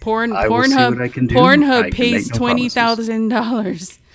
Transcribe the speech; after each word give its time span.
Porn, 0.00 0.32
I 0.32 0.46
Pornhub, 0.46 1.00
I 1.02 1.08
can 1.08 1.26
do. 1.26 1.34
Pornhub 1.34 1.82
can 1.82 1.90
pays 1.90 2.26
make 2.26 2.32
no 2.32 2.38
twenty 2.38 2.68
thousand 2.68 3.28
dollars. 3.28 3.98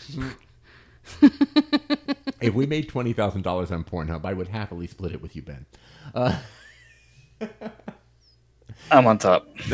If 2.42 2.56
we 2.56 2.66
made 2.66 2.90
twenty 2.90 3.14
thousand 3.14 3.44
dollars 3.44 3.72
on 3.72 3.84
Pornhub, 3.84 4.26
I 4.26 4.34
would 4.34 4.48
happily 4.48 4.88
split 4.88 5.12
it 5.12 5.22
with 5.22 5.36
you, 5.36 5.44
Ben. 5.44 5.68
Uh, 6.16 6.40
I'm 8.92 9.06
on 9.06 9.20
top. 9.20 9.48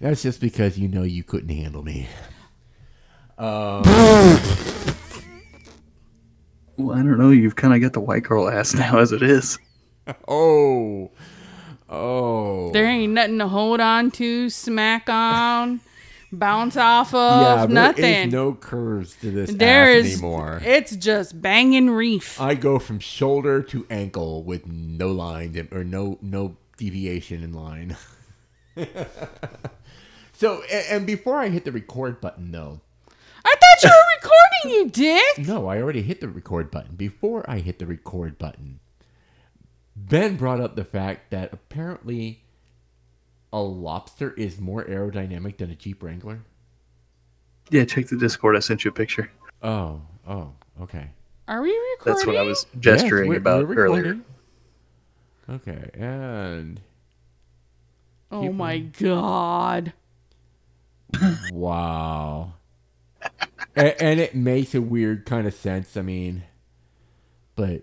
That's 0.00 0.22
just 0.22 0.40
because 0.40 0.78
you 0.78 0.88
know 0.88 1.04
you 1.04 1.22
couldn't 1.22 1.54
handle 1.54 1.84
me. 1.84 2.08
Um, 3.38 3.82
well, 6.76 6.96
I 6.96 7.02
don't 7.02 7.18
know. 7.18 7.30
You've 7.30 7.56
kind 7.56 7.72
of 7.74 7.80
got 7.80 7.92
the 7.92 8.00
white 8.00 8.24
girl 8.24 8.48
ass 8.48 8.74
now 8.74 8.98
as 8.98 9.12
it 9.12 9.22
is. 9.22 9.58
Oh, 10.26 11.12
oh. 11.88 12.70
There 12.72 12.86
ain't 12.86 13.12
nothing 13.12 13.38
to 13.38 13.48
hold 13.48 13.80
on 13.80 14.10
to, 14.12 14.50
smack 14.50 15.08
on, 15.08 15.80
bounce 16.32 16.76
off 16.76 17.14
of, 17.14 17.70
yeah, 17.70 17.74
nothing. 17.74 18.30
no 18.30 18.52
curves 18.54 19.16
to 19.20 19.30
this 19.30 19.50
There 19.52 19.92
is- 19.92 20.12
anymore. 20.14 20.60
It's 20.64 20.94
just 20.96 21.40
banging 21.40 21.90
reef. 21.90 22.40
I 22.40 22.54
go 22.54 22.78
from 22.78 22.98
shoulder 22.98 23.62
to 23.62 23.86
ankle 23.90 24.42
with 24.42 24.66
no 24.66 25.10
line 25.12 25.68
or 25.72 25.84
no 25.84 26.18
no 26.20 26.56
deviation 26.76 27.42
in 27.42 27.52
line. 27.52 27.96
so, 30.32 30.62
and 30.90 31.06
before 31.06 31.38
I 31.40 31.48
hit 31.48 31.64
the 31.64 31.72
record 31.72 32.20
button, 32.20 32.52
though, 32.52 32.80
I 33.44 33.54
thought 33.54 33.82
you 33.84 33.90
were 33.90 34.16
recording, 34.70 34.80
you 34.80 34.90
dick. 35.36 35.46
no, 35.46 35.68
I 35.68 35.80
already 35.80 36.02
hit 36.02 36.20
the 36.20 36.28
record 36.28 36.70
button. 36.70 36.96
Before 36.96 37.48
I 37.48 37.58
hit 37.60 37.78
the 37.78 37.86
record 37.86 38.38
button, 38.38 38.80
Ben 39.96 40.36
brought 40.36 40.60
up 40.60 40.76
the 40.76 40.84
fact 40.84 41.30
that 41.30 41.52
apparently 41.52 42.44
a 43.52 43.60
lobster 43.60 44.32
is 44.32 44.60
more 44.60 44.84
aerodynamic 44.84 45.56
than 45.56 45.70
a 45.70 45.74
Jeep 45.74 46.02
Wrangler. 46.02 46.40
Yeah, 47.70 47.84
check 47.86 48.06
the 48.06 48.16
Discord. 48.16 48.56
I 48.56 48.60
sent 48.60 48.84
you 48.84 48.90
a 48.90 48.94
picture. 48.94 49.30
Oh, 49.62 50.02
oh, 50.28 50.52
okay. 50.82 51.08
Are 51.48 51.62
we 51.62 51.70
recording? 51.70 52.14
That's 52.14 52.26
what 52.26 52.36
I 52.36 52.42
was 52.42 52.66
gesturing 52.78 53.24
Yes, 53.24 53.28
we're- 53.28 53.36
about 53.38 53.68
we're 53.68 53.74
earlier. 53.76 54.18
Okay, 55.48 55.90
and 55.94 56.80
Oh 58.30 58.52
my 58.52 58.78
god. 58.80 59.92
Wow. 61.52 62.54
and, 63.74 63.94
and 64.00 64.20
it 64.20 64.34
makes 64.34 64.74
a 64.74 64.82
weird 64.82 65.24
kind 65.24 65.46
of 65.46 65.54
sense. 65.54 65.96
I 65.96 66.02
mean, 66.02 66.42
but 67.54 67.82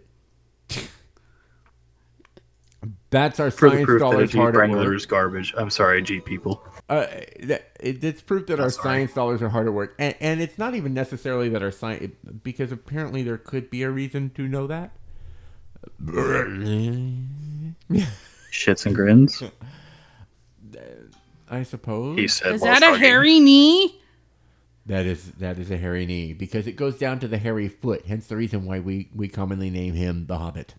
that's 3.13 3.39
our 3.39 3.52
Further 3.52 3.76
science 3.78 3.86
proof 3.86 4.10
that 4.10 4.19
a 4.19 4.28
dollars 4.28 4.32
Jeep 4.32 4.38
hard 4.41 4.56
at 4.56 4.62
work. 4.88 4.95
is 4.97 5.06
garbage. 5.06 5.54
I'm 5.58 5.69
sorry, 5.69 6.02
Jeep 6.02 6.26
people. 6.26 6.63
Uh, 6.89 7.06
that, 7.43 7.71
it, 7.80 8.04
it's 8.04 8.21
proof 8.21 8.47
that 8.47 8.60
our 8.60 8.69
sorry. 8.69 8.84
science 8.84 9.13
dollars 9.13 9.41
are 9.41 9.49
hard 9.49 9.67
at 9.67 9.73
work, 9.73 9.95
and, 9.99 10.15
and 10.19 10.41
it's 10.41 10.58
not 10.58 10.75
even 10.75 10.94
necessarily 10.94 11.48
that 11.50 11.63
our 11.63 11.71
science, 11.71 12.13
because 12.44 12.71
apparently 12.71 13.23
there 13.23 13.37
could 13.37 13.69
be 13.69 13.83
a 13.83 13.90
reason 13.92 14.29
to 14.31 14.48
know 14.48 14.67
that. 14.67 14.92
Shits 18.52 18.85
and 18.85 18.96
grins. 18.96 19.44
I 21.50 21.63
suppose 21.63 22.17
He 22.17 22.27
said. 22.27 22.56
Is 22.56 22.62
while 22.62 22.73
that 22.73 22.83
a 22.83 22.87
tugging. 22.87 23.02
hairy 23.02 23.40
knee? 23.40 24.00
That 24.85 25.06
is 25.06 25.31
that 25.33 25.60
is 25.60 25.71
a 25.71 25.77
hairy 25.77 26.06
knee 26.06 26.33
because 26.33 26.67
it 26.67 26.73
goes 26.75 26.98
down 26.98 27.19
to 27.19 27.27
the 27.27 27.37
hairy 27.37 27.69
foot. 27.69 28.06
Hence 28.06 28.27
the 28.27 28.35
reason 28.35 28.65
why 28.65 28.79
we 28.79 29.10
we 29.15 29.27
commonly 29.29 29.69
name 29.69 29.94
him 29.94 30.25
the 30.27 30.37
Hobbit. 30.37 30.75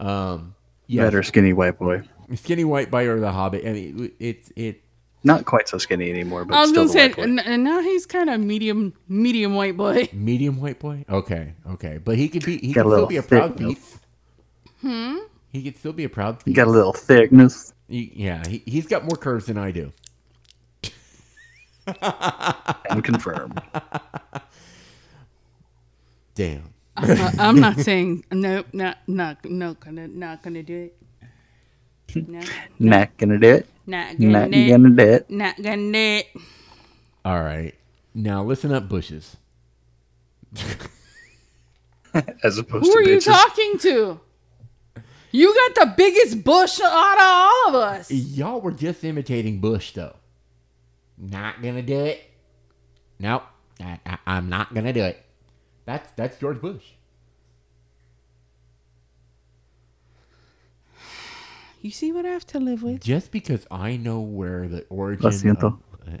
Um, 0.00 0.54
yes, 0.90 1.04
Better 1.06 1.22
skinny 1.22 1.52
white 1.52 1.78
boy. 1.78 2.02
skinny 2.34 2.64
white 2.64 2.90
boy 2.90 3.06
or 3.08 3.20
the 3.20 3.30
Hobbit. 3.32 3.66
I 3.66 3.72
mean, 3.72 4.12
it's 4.18 4.52
it. 4.56 4.82
Not 5.22 5.44
quite 5.44 5.68
so 5.68 5.76
skinny 5.78 6.10
anymore, 6.10 6.44
but 6.46 6.54
I 6.56 6.60
was 6.60 6.70
still 6.70 6.84
gonna 6.84 6.92
say, 6.92 7.08
white 7.08 7.16
boy. 7.16 7.22
n- 7.24 7.38
and 7.40 7.62
now 7.64 7.80
he's 7.82 8.06
kind 8.06 8.30
of 8.30 8.40
medium, 8.40 8.94
medium 9.08 9.54
white 9.54 9.76
boy. 9.76 10.08
Medium 10.12 10.60
white 10.60 10.78
boy. 10.78 11.04
Okay, 11.10 11.54
okay, 11.72 11.98
but 11.98 12.16
he 12.16 12.28
could 12.28 12.44
be. 12.44 12.56
He 12.58 12.72
could 12.72 12.86
still 12.86 13.06
be 13.06 13.16
a 13.18 13.22
proud 13.22 13.56
thickness. 13.58 13.74
thief. 13.78 13.98
Hmm. 14.80 15.16
He 15.52 15.62
could 15.62 15.76
still 15.76 15.92
be 15.92 16.04
a 16.04 16.08
proud 16.08 16.36
You 16.36 16.40
thief. 16.44 16.56
got 16.56 16.68
a 16.68 16.70
little 16.70 16.92
thickness. 16.94 17.74
He- 17.88 18.12
yeah, 18.14 18.42
he, 18.48 18.62
he's 18.66 18.86
got 18.86 19.04
more 19.04 19.16
curves 19.16 19.46
than 19.46 19.58
I 19.58 19.72
do. 19.72 19.92
And 22.90 23.04
confirmed. 23.04 23.60
Damn. 26.34 26.72
Uh, 27.02 27.30
I'm 27.38 27.60
not 27.60 27.78
saying 27.80 28.24
no, 28.32 28.64
not 28.72 28.98
not 29.06 29.44
no, 29.44 29.74
gonna 29.74 30.08
not 30.08 30.42
gonna 30.42 30.62
do 30.62 30.90
it. 30.90 30.96
No, 32.26 32.40
Not 32.80 33.16
gonna 33.18 33.38
do 33.38 33.54
it. 33.54 33.68
not 33.86 34.18
gonna 34.18 34.30
Not 34.30 34.50
do 34.50 34.58
it. 34.58 34.68
gonna 34.68 34.90
do 34.90 35.02
it. 35.02 35.30
Not 35.30 35.56
gonna 35.62 35.76
do 35.92 35.98
it. 35.98 36.26
All 37.24 37.40
right. 37.42 37.74
Now 38.14 38.42
listen 38.42 38.72
up, 38.72 38.88
bushes. 38.88 39.36
As 42.42 42.58
opposed 42.58 42.86
Who 42.86 42.92
to 42.92 42.98
are 42.98 43.02
you 43.02 43.16
bitches. 43.18 43.24
talking 43.26 43.78
to? 43.80 44.20
You 45.32 45.54
got 45.54 45.74
the 45.86 45.94
biggest 45.96 46.42
bush 46.42 46.80
out 46.80 47.18
of 47.18 47.22
all 47.22 47.68
of 47.68 47.74
us. 47.76 48.10
Y'all 48.10 48.60
were 48.60 48.72
just 48.72 49.04
imitating 49.04 49.60
Bush, 49.60 49.92
though. 49.92 50.16
Not 51.16 51.62
gonna 51.62 51.82
do 51.82 52.00
it. 52.06 52.20
Nope, 53.20 53.44
I, 53.80 54.00
I, 54.04 54.18
I'm 54.26 54.48
not 54.48 54.74
gonna 54.74 54.92
do 54.92 55.04
it. 55.04 55.24
That's 55.90 56.12
that's 56.12 56.38
George 56.38 56.60
Bush. 56.60 56.84
You 61.80 61.90
see 61.90 62.12
what 62.12 62.24
I 62.24 62.28
have 62.28 62.46
to 62.48 62.60
live 62.60 62.84
with? 62.84 63.02
Just 63.02 63.32
because 63.32 63.66
I 63.72 63.96
know 63.96 64.20
where 64.20 64.68
the 64.68 64.86
Lo 64.88 64.98
origin, 64.98 65.30
siento. 65.30 65.64
of, 65.64 65.78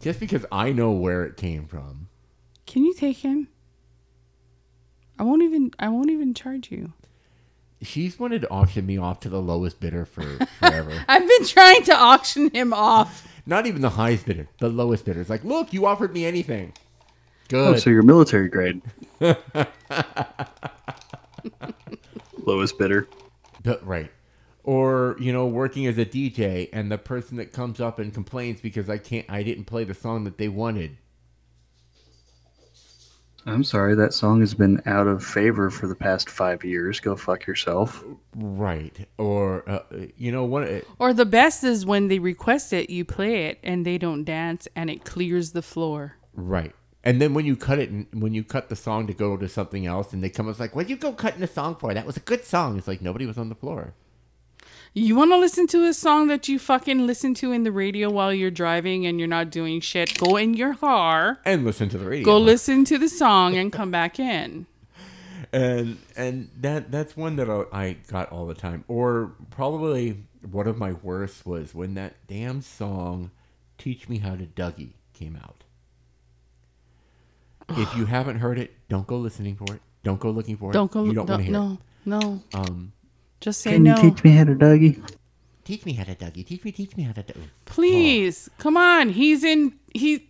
just 0.00 0.20
because 0.20 0.46
I 0.50 0.72
know 0.72 0.92
where 0.92 1.26
it 1.26 1.36
came 1.36 1.66
from, 1.66 2.08
Can 2.64 2.86
you 2.86 2.94
take 2.94 3.18
him? 3.18 3.48
I 5.18 5.22
won't 5.22 5.42
even. 5.42 5.72
I 5.78 5.90
won't 5.90 6.10
even 6.10 6.32
charge 6.32 6.72
you. 6.72 6.94
she's 7.82 8.18
wanted 8.18 8.40
to 8.40 8.50
auction 8.50 8.86
me 8.86 8.96
off 8.96 9.20
to 9.20 9.28
the 9.28 9.42
lowest 9.42 9.80
bidder 9.80 10.06
for 10.06 10.22
forever. 10.60 11.04
I've 11.08 11.28
been 11.28 11.46
trying 11.46 11.82
to 11.84 11.94
auction 11.94 12.48
him 12.54 12.72
off. 12.72 13.28
Not 13.44 13.66
even 13.66 13.82
the 13.82 13.90
highest 13.90 14.24
bidder, 14.24 14.48
the 14.60 14.70
lowest 14.70 15.04
bidder. 15.04 15.20
It's 15.20 15.28
like, 15.28 15.44
look, 15.44 15.74
you 15.74 15.84
offered 15.84 16.14
me 16.14 16.24
anything. 16.24 16.72
Oh, 17.52 17.76
so 17.76 17.90
you're 17.90 18.02
military 18.02 18.48
grade. 18.48 18.82
Lowest 22.38 22.78
bidder. 22.78 23.08
The- 23.62 23.80
right. 23.82 24.10
Or, 24.64 25.16
you 25.20 25.32
know, 25.32 25.46
working 25.46 25.86
as 25.86 25.96
a 25.96 26.04
DJ 26.04 26.68
and 26.72 26.90
the 26.90 26.98
person 26.98 27.36
that 27.36 27.52
comes 27.52 27.80
up 27.80 27.98
and 28.00 28.12
complains 28.12 28.60
because 28.60 28.90
I 28.90 28.98
can't 28.98 29.24
I 29.28 29.42
didn't 29.44 29.64
play 29.66 29.84
the 29.84 29.94
song 29.94 30.24
that 30.24 30.38
they 30.38 30.48
wanted. 30.48 30.96
I'm 33.48 33.62
sorry, 33.62 33.94
that 33.94 34.12
song 34.12 34.40
has 34.40 34.54
been 34.54 34.82
out 34.86 35.06
of 35.06 35.24
favor 35.24 35.70
for 35.70 35.86
the 35.86 35.94
past 35.94 36.28
five 36.28 36.64
years. 36.64 36.98
Go 36.98 37.14
fuck 37.14 37.46
yourself. 37.46 38.02
Right. 38.34 39.08
Or 39.18 39.62
uh, 39.70 39.82
you 40.16 40.32
know 40.32 40.42
what 40.44 40.84
Or 40.98 41.12
the 41.14 41.24
best 41.26 41.62
is 41.62 41.86
when 41.86 42.08
they 42.08 42.18
request 42.18 42.72
it, 42.72 42.90
you 42.90 43.04
play 43.04 43.44
it, 43.46 43.60
and 43.62 43.86
they 43.86 43.98
don't 43.98 44.24
dance, 44.24 44.66
and 44.74 44.90
it 44.90 45.04
clears 45.04 45.52
the 45.52 45.62
floor. 45.62 46.16
right. 46.34 46.72
And 47.06 47.22
then 47.22 47.34
when 47.34 47.46
you 47.46 47.54
cut 47.56 47.78
it 47.78 47.88
and 47.88 48.06
when 48.12 48.34
you 48.34 48.42
cut 48.42 48.68
the 48.68 48.74
song 48.74 49.06
to 49.06 49.14
go 49.14 49.36
to 49.36 49.48
something 49.48 49.86
else 49.86 50.12
and 50.12 50.22
they 50.24 50.28
come 50.28 50.48
it's 50.48 50.58
like, 50.58 50.74
What'd 50.74 50.90
you 50.90 50.96
go 50.96 51.12
cutting 51.12 51.40
the 51.40 51.46
song 51.46 51.76
for? 51.76 51.94
That 51.94 52.04
was 52.04 52.16
a 52.16 52.20
good 52.20 52.44
song. 52.44 52.76
It's 52.76 52.88
like 52.88 53.00
nobody 53.00 53.26
was 53.26 53.38
on 53.38 53.48
the 53.48 53.54
floor. 53.54 53.94
You 54.92 55.14
want 55.14 55.30
to 55.30 55.38
listen 55.38 55.66
to 55.68 55.84
a 55.84 55.92
song 55.94 56.26
that 56.28 56.48
you 56.48 56.58
fucking 56.58 57.06
listen 57.06 57.34
to 57.34 57.52
in 57.52 57.62
the 57.64 57.70
radio 57.70 58.10
while 58.10 58.32
you're 58.32 58.50
driving 58.50 59.06
and 59.06 59.18
you're 59.20 59.28
not 59.28 59.50
doing 59.50 59.80
shit? 59.80 60.18
Go 60.18 60.36
in 60.36 60.54
your 60.54 60.74
car, 60.74 61.38
And 61.44 61.64
listen 61.64 61.88
to 61.90 61.98
the 61.98 62.06
radio. 62.06 62.24
go 62.24 62.38
listen 62.38 62.84
to 62.86 62.98
the 62.98 63.08
song, 63.08 63.56
and 63.56 63.70
come 63.70 63.90
back 63.90 64.18
in. 64.18 64.66
and 65.52 65.98
and 66.16 66.48
that 66.60 66.90
that's 66.90 67.16
one 67.16 67.36
that 67.36 67.48
I 67.48 67.66
I 67.72 67.96
got 68.08 68.32
all 68.32 68.46
the 68.46 68.54
time. 68.54 68.84
Or 68.88 69.32
probably 69.50 70.24
one 70.50 70.66
of 70.66 70.78
my 70.78 70.92
worst 70.92 71.46
was 71.46 71.74
when 71.74 71.94
that 71.94 72.14
damn 72.26 72.62
song 72.62 73.30
"Teach 73.78 74.08
Me 74.08 74.18
How 74.18 74.34
to 74.34 74.46
Dougie" 74.46 74.94
came 75.12 75.36
out. 75.36 75.62
If 77.70 77.96
you 77.96 78.04
haven't 78.06 78.38
heard 78.38 78.58
it, 78.58 78.74
don't 78.88 79.06
go 79.06 79.18
listening 79.18 79.56
for 79.56 79.74
it. 79.74 79.80
Don't 80.04 80.20
go 80.20 80.30
looking 80.30 80.56
for 80.56 80.70
it. 80.70 80.72
Don't 80.72 80.90
go. 80.90 81.04
You 81.04 81.12
don't, 81.14 81.28
want 81.28 81.44
to 81.44 81.50
don't, 81.52 81.70
hear 81.72 81.78
no, 82.06 82.20
no. 82.20 82.42
Um, 82.54 82.92
Just 83.40 83.60
say 83.60 83.72
Can 83.72 83.82
no. 83.82 83.96
you 83.96 84.10
teach 84.10 84.22
me 84.22 84.30
how 84.30 84.44
to 84.44 84.54
Dougie? 84.54 85.02
teach 85.64 85.84
me 85.84 85.92
how 85.94 86.04
to 86.04 86.14
Dougie. 86.14 86.46
Teach 86.46 86.62
me. 86.64 86.70
Teach 86.72 86.96
me 86.96 87.02
how 87.02 87.12
to 87.12 87.22
Dougie. 87.24 87.48
Please, 87.64 88.48
come 88.58 88.76
on. 88.76 89.08
He's 89.10 89.42
in. 89.42 89.74
He 89.94 90.28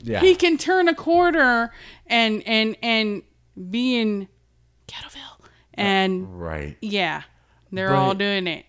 Yeah. 0.00 0.20
he 0.20 0.36
can 0.36 0.56
turn 0.58 0.86
a 0.88 0.94
quarter 0.94 1.72
and 2.06 2.42
and 2.46 2.76
and 2.82 3.22
be 3.70 3.96
in 3.96 4.28
Kettleville, 4.86 5.40
and 5.74 6.40
right. 6.40 6.76
yeah, 6.80 7.22
they're 7.72 7.88
But- 7.88 7.96
all 7.96 8.14
doing 8.14 8.46
it. 8.46 8.66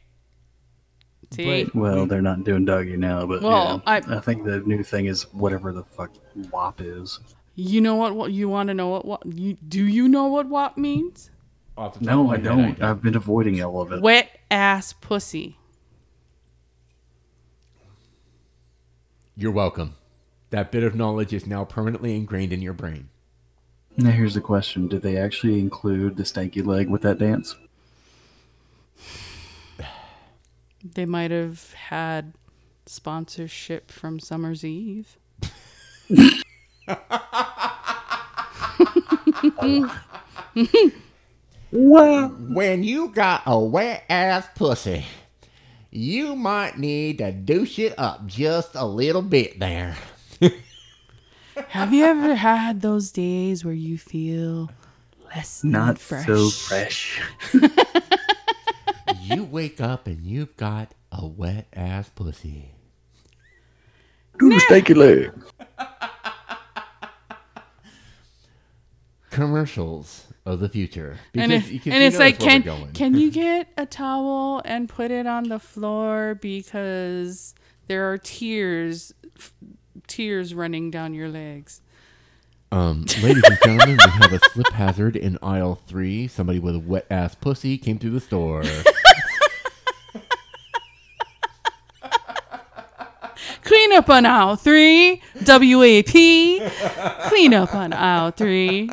See, 1.37 1.63
but- 1.63 1.75
Well, 1.75 2.05
they're 2.05 2.21
not 2.21 2.43
doing 2.43 2.65
Dougie 2.65 2.97
now, 2.97 3.25
but 3.25 3.41
Well, 3.41 3.81
yeah, 3.85 3.91
I- 3.93 4.17
I, 4.17 4.19
think 4.19 4.43
the 4.43 4.59
new 4.61 4.83
thing 4.83 5.05
is 5.05 5.23
whatever 5.33 5.71
the 5.71 5.83
fuck 5.83 6.11
WAP 6.51 6.81
is. 6.81 7.19
you 7.55 7.79
know 7.79 7.95
what? 7.95 8.15
What 8.15 8.31
you 8.33 8.49
want 8.49 8.67
to 8.67 8.73
know? 8.73 8.89
What 8.89 9.05
what 9.05 9.25
you 9.25 9.53
do? 9.67 9.85
You 9.85 10.07
know 10.09 10.25
what 10.25 10.47
WAP 10.47 10.77
means? 10.77 11.29
Off 11.77 11.93
the 11.93 11.99
top 12.05 12.09
of 12.09 12.25
No, 12.27 12.31
I 12.31 12.37
don't. 12.37 12.81
I've 12.81 13.01
been 13.01 13.15
avoiding 13.15 13.61
all 13.63 13.81
of 13.81 13.91
it. 13.91 14.01
Wet 14.01 14.29
ass 14.51 14.93
pussy. 14.93 15.57
You're 19.35 19.51
welcome. 19.51 19.95
That 20.49 20.71
bit 20.71 20.83
of 20.83 20.95
knowledge 20.95 21.33
is 21.33 21.45
now 21.45 21.63
permanently 21.65 22.15
ingrained 22.15 22.51
in 22.53 22.61
your 22.61 22.73
brain. 22.73 23.09
Now 23.95 24.11
here's 24.11 24.33
the 24.33 24.41
question: 24.41 24.87
Did 24.87 25.01
they 25.03 25.17
actually 25.17 25.59
include 25.59 26.15
the 26.15 26.23
stanky 26.23 26.65
leg 26.65 26.89
with 26.89 27.01
that 27.03 27.19
dance? 27.19 27.55
They 30.93 31.05
might 31.05 31.31
have 31.31 31.73
had 31.73 32.33
sponsorship 32.85 33.91
from 33.91 34.19
Summer's 34.19 34.63
Eve. 34.63 35.17
well, 41.71 42.27
When 42.29 42.83
you 42.83 43.09
got 43.09 43.43
a 43.45 43.59
wet 43.59 44.03
ass 44.09 44.47
pussy, 44.55 45.05
you 45.91 46.35
might 46.35 46.77
need 46.77 47.17
to 47.19 47.31
douche 47.31 47.79
it 47.79 47.93
up 47.97 48.25
just 48.27 48.75
a 48.75 48.85
little 48.85 49.21
bit 49.21 49.59
there. 49.59 49.95
Have 51.69 51.93
you 51.93 52.05
ever 52.05 52.35
had 52.35 52.81
those 52.81 53.11
days 53.11 53.65
where 53.65 53.73
you 53.73 53.97
feel 53.97 54.69
less 55.35 55.63
Not 55.63 55.97
fresh? 55.99 56.25
so 56.27 56.49
fresh. 56.49 57.21
you 59.29 59.43
wake 59.43 59.79
up 59.81 60.07
and 60.07 60.23
you've 60.25 60.55
got 60.57 60.93
a 61.11 61.25
wet 61.25 61.67
ass 61.73 62.09
pussy. 62.09 62.71
Do 64.39 64.49
the 64.49 64.55
stanky 64.57 64.95
leg. 64.95 65.31
Commercials 69.29 70.27
of 70.45 70.59
the 70.59 70.69
future. 70.69 71.17
And, 71.35 71.51
it- 71.51 71.57
Because 71.57 71.71
you 71.71 71.79
can- 71.79 71.91
and 71.93 72.01
you 72.01 72.07
it's 72.07 72.13
know 72.17 72.25
like, 72.25 72.39
can 72.39 72.91
can 72.93 73.15
you 73.15 73.29
get 73.31 73.67
a 73.77 73.85
towel 73.85 74.61
and 74.63 74.87
put 74.87 75.11
it 75.11 75.27
on 75.27 75.49
the 75.49 75.59
floor 75.59 76.35
because 76.41 77.53
there 77.87 78.09
are 78.11 78.17
tears, 78.17 79.13
f- 79.37 79.53
tears 80.07 80.53
running 80.53 80.89
down 80.91 81.13
your 81.13 81.27
legs. 81.29 81.81
Um, 82.71 83.05
ladies 83.21 83.43
and 83.45 83.57
gentlemen, 83.63 83.97
we 84.03 84.11
have 84.11 84.33
a 84.33 84.39
slip 84.51 84.71
hazard 84.73 85.15
in 85.15 85.37
aisle 85.41 85.75
three. 85.87 86.27
Somebody 86.27 86.59
with 86.59 86.75
a 86.75 86.79
wet 86.79 87.05
ass 87.09 87.33
pussy 87.35 87.77
came 87.77 87.97
through 87.99 88.09
the 88.11 88.19
store. 88.19 88.63
Clean 93.63 93.86
up 93.97 94.09
on 94.11 94.25
aisle 94.27 94.55
three, 94.55 95.21
WAP. 95.47 96.05
Clean 97.29 97.53
up 97.53 97.73
on 97.73 97.93
aisle 97.93 98.29
three. 98.29 98.91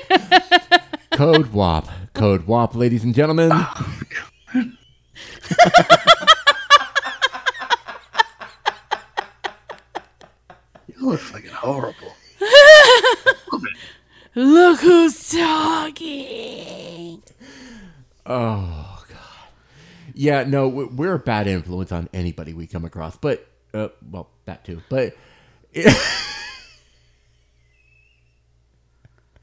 Code 1.12 1.52
WAP. 1.54 1.88
Code 2.12 2.46
WAP, 2.46 2.74
ladies 2.74 3.04
and 3.04 3.14
gentlemen. 3.14 3.48
Oh, 3.52 3.94
you 10.86 10.94
look 11.00 11.20
fucking 11.20 11.50
horrible. 11.50 12.14
Look 14.34 14.80
who's 14.80 15.30
talking. 15.30 17.22
Oh 18.26 19.04
God. 19.08 19.48
Yeah, 20.14 20.44
no, 20.44 20.68
we're 20.68 21.14
a 21.14 21.18
bad 21.18 21.46
influence 21.46 21.92
on 21.92 22.10
anybody 22.12 22.52
we 22.52 22.66
come 22.66 22.84
across, 22.84 23.16
but 23.16 23.48
uh, 23.74 23.88
well, 24.10 24.28
that 24.46 24.64
too. 24.64 24.82
But 24.88 25.14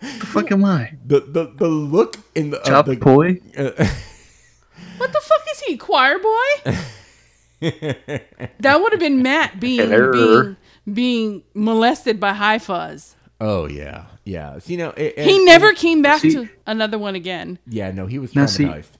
The 0.01 0.25
fuck 0.25 0.51
am 0.51 0.63
I? 0.63 0.93
the 1.05 1.19
the, 1.19 1.51
the 1.55 1.67
look 1.67 2.15
in 2.33 2.51
the, 2.51 2.59
Chop 2.65 2.87
uh, 2.87 2.91
the 2.91 2.97
boy? 2.97 3.33
What 3.55 5.11
the 5.13 5.21
fuck 5.21 5.41
is 5.51 5.59
he, 5.67 5.75
choir 5.77 6.19
boy? 6.19 6.77
that 7.61 8.79
would 8.81 8.91
have 8.93 8.99
been 8.99 9.21
Matt 9.21 9.59
being 9.59 9.89
Hello. 9.89 10.11
being 10.13 10.55
being 10.93 11.43
molested 11.53 12.19
by 12.19 12.31
High 12.33 12.59
Fuzz. 12.59 13.15
oh 13.41 13.67
yeah, 13.67 14.05
yeah. 14.23 14.59
So, 14.59 14.71
you 14.71 14.77
know, 14.77 14.89
it, 14.95 15.19
He 15.19 15.35
and- 15.37 15.45
never 15.45 15.73
came 15.73 16.01
back 16.01 16.21
See- 16.21 16.31
to 16.33 16.49
another 16.65 16.97
one 16.97 17.15
again. 17.15 17.59
Yeah, 17.67 17.91
no, 17.91 18.05
he 18.05 18.19
was 18.19 18.33
Now, 18.35 18.45
see, 18.45 18.63
traumatized. 18.65 18.91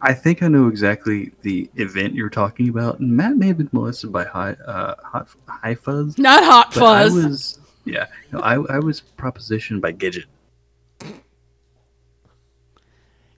I 0.00 0.12
think 0.12 0.42
I 0.42 0.48
know 0.48 0.68
exactly 0.68 1.32
the 1.42 1.70
event 1.76 2.14
you're 2.14 2.28
talking 2.30 2.68
about. 2.68 3.00
Matt 3.00 3.36
may 3.36 3.46
have 3.48 3.58
been 3.58 3.70
molested 3.72 4.12
by 4.12 4.24
high, 4.24 4.52
uh, 4.66 4.94
hot, 5.02 5.28
high 5.48 5.74
fuzz. 5.74 6.18
Not 6.18 6.44
Hot 6.44 6.74
But 6.74 6.82
I 6.84 7.04
was, 7.06 7.58
yeah, 7.84 8.06
no, 8.32 8.40
I, 8.40 8.54
I 8.76 8.78
was 8.78 9.02
propositioned 9.16 9.80
by 9.80 9.92
Gidget. 9.92 10.26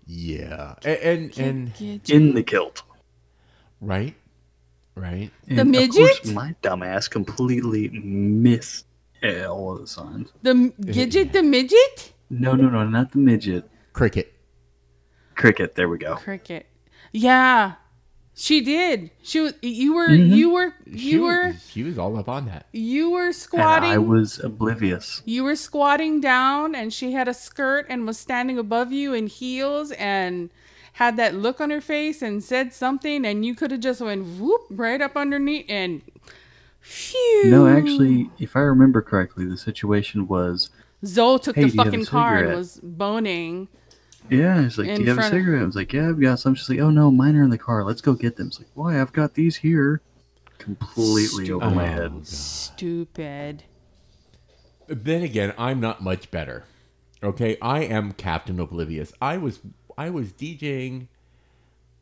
yeah, 0.06 0.74
and 0.84 1.38
and, 1.38 1.72
and 1.80 2.11
in 2.11 2.34
the 2.34 2.42
kilt. 2.42 2.82
right, 3.80 4.14
right. 4.94 5.30
The 5.46 5.61
And 5.61 5.74
Of 5.76 5.90
course, 5.90 6.20
midget? 6.24 6.34
my 6.34 6.54
dumbass 6.62 7.11
completely 7.11 7.88
missed 7.90 8.86
all 9.22 9.72
of 9.74 9.80
the 9.80 9.86
signs. 9.86 10.32
The 10.42 10.72
Gidget 10.80 11.32
the 11.32 11.42
midget? 11.42 12.12
No, 12.30 12.54
no, 12.54 12.68
no, 12.68 12.84
not 12.84 13.12
the 13.12 13.18
midget. 13.18 13.68
Cricket. 13.92 14.34
Cricket. 15.39 15.74
There 15.74 15.89
we 15.89 15.97
go. 15.99 16.16
Cricket. 16.16 16.66
Yeah. 17.12 17.74
She 18.34 18.61
did. 18.61 19.11
She 19.22 19.41
was 19.41 19.55
you 19.62 19.95
were 19.95 20.09
Mm-hmm. 20.09 20.32
you 20.34 20.51
were 20.51 20.74
She 20.95 21.11
you 21.12 21.22
was, 21.22 21.28
were 21.28 21.55
she 21.70 21.82
was 21.82 21.99
all 21.99 22.16
up 22.18 22.28
on 22.28 22.47
that. 22.47 22.66
you 22.72 23.11
were 23.11 23.26
And 23.26 23.34
squatting 23.34 23.91
I 23.91 23.99
was 23.99 24.39
oblivious. 24.39 25.22
you 25.24 25.43
were 25.43 25.57
squatting 25.57 26.20
down 26.20 26.74
and 26.76 26.93
she 26.93 27.12
had 27.12 27.26
a 27.26 27.34
skirt 27.34 27.86
and 27.89 28.07
was 28.07 28.16
standing 28.18 28.57
above 28.59 28.93
you 28.93 29.12
in 29.12 29.26
heels 29.26 29.91
and 29.93 30.51
had 30.95 31.16
that 31.16 31.34
look 31.34 31.61
on 31.61 31.70
her 31.70 31.80
face 31.80 32.22
and 32.22 32.43
said 32.45 32.72
something 32.72 33.24
and 33.24 33.45
you 33.45 33.57
could 33.57 33.72
have 33.72 33.80
just 33.80 34.01
went 34.01 34.39
whoop 34.39 34.66
right 34.70 35.01
up 35.01 35.16
underneath 35.16 35.66
and 35.68 36.03
phew. 36.80 37.45
No, 37.47 37.66
actually, 37.66 38.30
if 38.39 38.55
I 38.57 38.61
remember 38.61 39.03
correctly, 39.03 39.47
the 39.47 39.57
situation 39.57 40.28
was 40.28 40.70
Zoe 41.05 41.39
took 41.41 41.57
Hey, 41.57 41.64
the 41.64 41.68
do 41.70 41.74
you 41.74 41.78
have 41.84 41.86
a 41.89 41.91
fucking 41.91 42.07
car 42.07 42.39
and 42.45 42.57
was 42.57 42.78
boning. 42.82 43.66
Yeah, 44.31 44.61
it's 44.62 44.79
like, 44.79 44.95
do 44.97 45.03
you 45.03 45.09
have 45.09 45.18
a 45.18 45.20
front 45.20 45.35
of- 45.35 45.39
cigarette? 45.41 45.62
I 45.62 45.64
was 45.66 45.76
like, 45.76 45.93
yeah, 45.93 46.09
I've 46.09 46.20
got 46.20 46.39
some. 46.41 46.55
She's 46.55 46.68
like, 46.68 46.79
oh 46.81 46.91
no, 46.91 47.11
mine 47.11 47.37
are 47.37 47.43
in 47.45 47.51
the 47.51 47.59
car. 47.59 47.85
Let's 47.85 48.01
go 48.01 48.14
get 48.14 48.37
them. 48.37 48.49
It's 48.49 48.59
like, 48.59 48.68
why? 48.74 49.01
I've 49.01 49.12
got 49.12 49.35
these 49.35 49.57
here. 49.57 50.01
Completely 50.59 51.51
over 51.51 51.70
my 51.70 51.85
Oh, 51.85 51.87
head. 51.93 52.12
God. 52.14 52.26
Stupid. 52.26 53.64
Then 54.87 55.22
again, 55.22 55.55
I'm 55.59 55.81
not 55.81 56.03
much 56.03 56.31
better. 56.31 56.64
Okay, 57.22 57.57
I 57.62 57.81
am 57.85 58.12
Captain 58.12 58.59
Oblivious. 58.61 59.12
I 59.20 59.37
was 59.39 59.61
I 59.97 60.11
was 60.11 60.33
DJing 60.33 61.09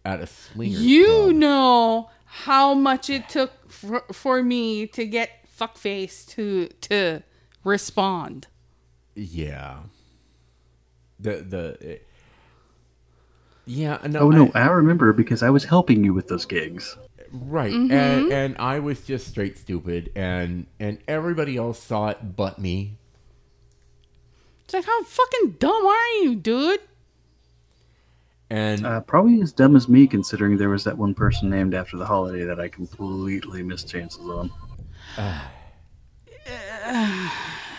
at 0.05 0.21
a 0.21 0.27
swinger. 0.27 0.79
You 0.79 1.07
club. 1.07 1.35
know 1.35 2.11
how 2.27 2.75
much 2.75 3.09
it 3.11 3.29
took 3.29 3.71
for, 3.71 4.05
for 4.13 4.43
me 4.43 4.87
to 4.89 5.05
get 5.07 5.31
fuckface 5.59 6.27
to 6.29 6.69
to 6.83 7.23
respond. 7.65 8.47
Yeah. 9.15 9.79
The 11.19 11.37
the. 11.43 11.95
uh, 11.95 11.97
yeah, 13.67 13.99
no. 14.07 14.21
Oh 14.21 14.31
no, 14.31 14.51
I- 14.55 14.63
I 14.63 14.67
remember 14.69 15.13
because 15.13 15.43
I 15.43 15.51
was 15.51 15.65
helping 15.65 16.05
you 16.05 16.15
with 16.15 16.29
those 16.29 16.45
gigs. 16.47 16.97
right, 17.33 17.73
Mm-hmm. 17.73 17.93
and 17.93 18.33
and 18.33 18.57
I 18.59 18.79
was 18.79 19.01
just 19.03 19.29
straight 19.29 19.59
stupid, 19.59 20.11
and 20.15 20.67
and 20.81 20.99
everybody 21.09 21.57
else 21.57 21.83
saw 21.83 22.09
it 22.09 22.37
but 22.37 22.59
me. 22.59 22.97
It's 24.65 24.75
like 24.75 24.85
how 24.85 25.03
fucking 25.05 25.57
dumb 25.59 25.87
are 25.87 26.09
you, 26.23 26.35
dude? 26.37 26.81
And 28.49 28.87
Uh, 28.87 29.01
probably 29.01 29.41
as 29.43 29.53
dumb 29.53 29.75
as 29.77 29.89
me, 29.89 30.07
considering 30.07 30.57
there 30.57 30.69
was 30.69 30.85
that 30.85 30.97
one 30.97 31.15
person 31.15 31.51
named 31.51 31.75
after 31.75 31.97
the 31.97 32.07
holiday 32.07 32.45
that 32.45 32.61
I 32.61 32.69
completely 32.69 33.63
missed 33.65 33.89
chances 33.89 34.21
on. 34.25 34.51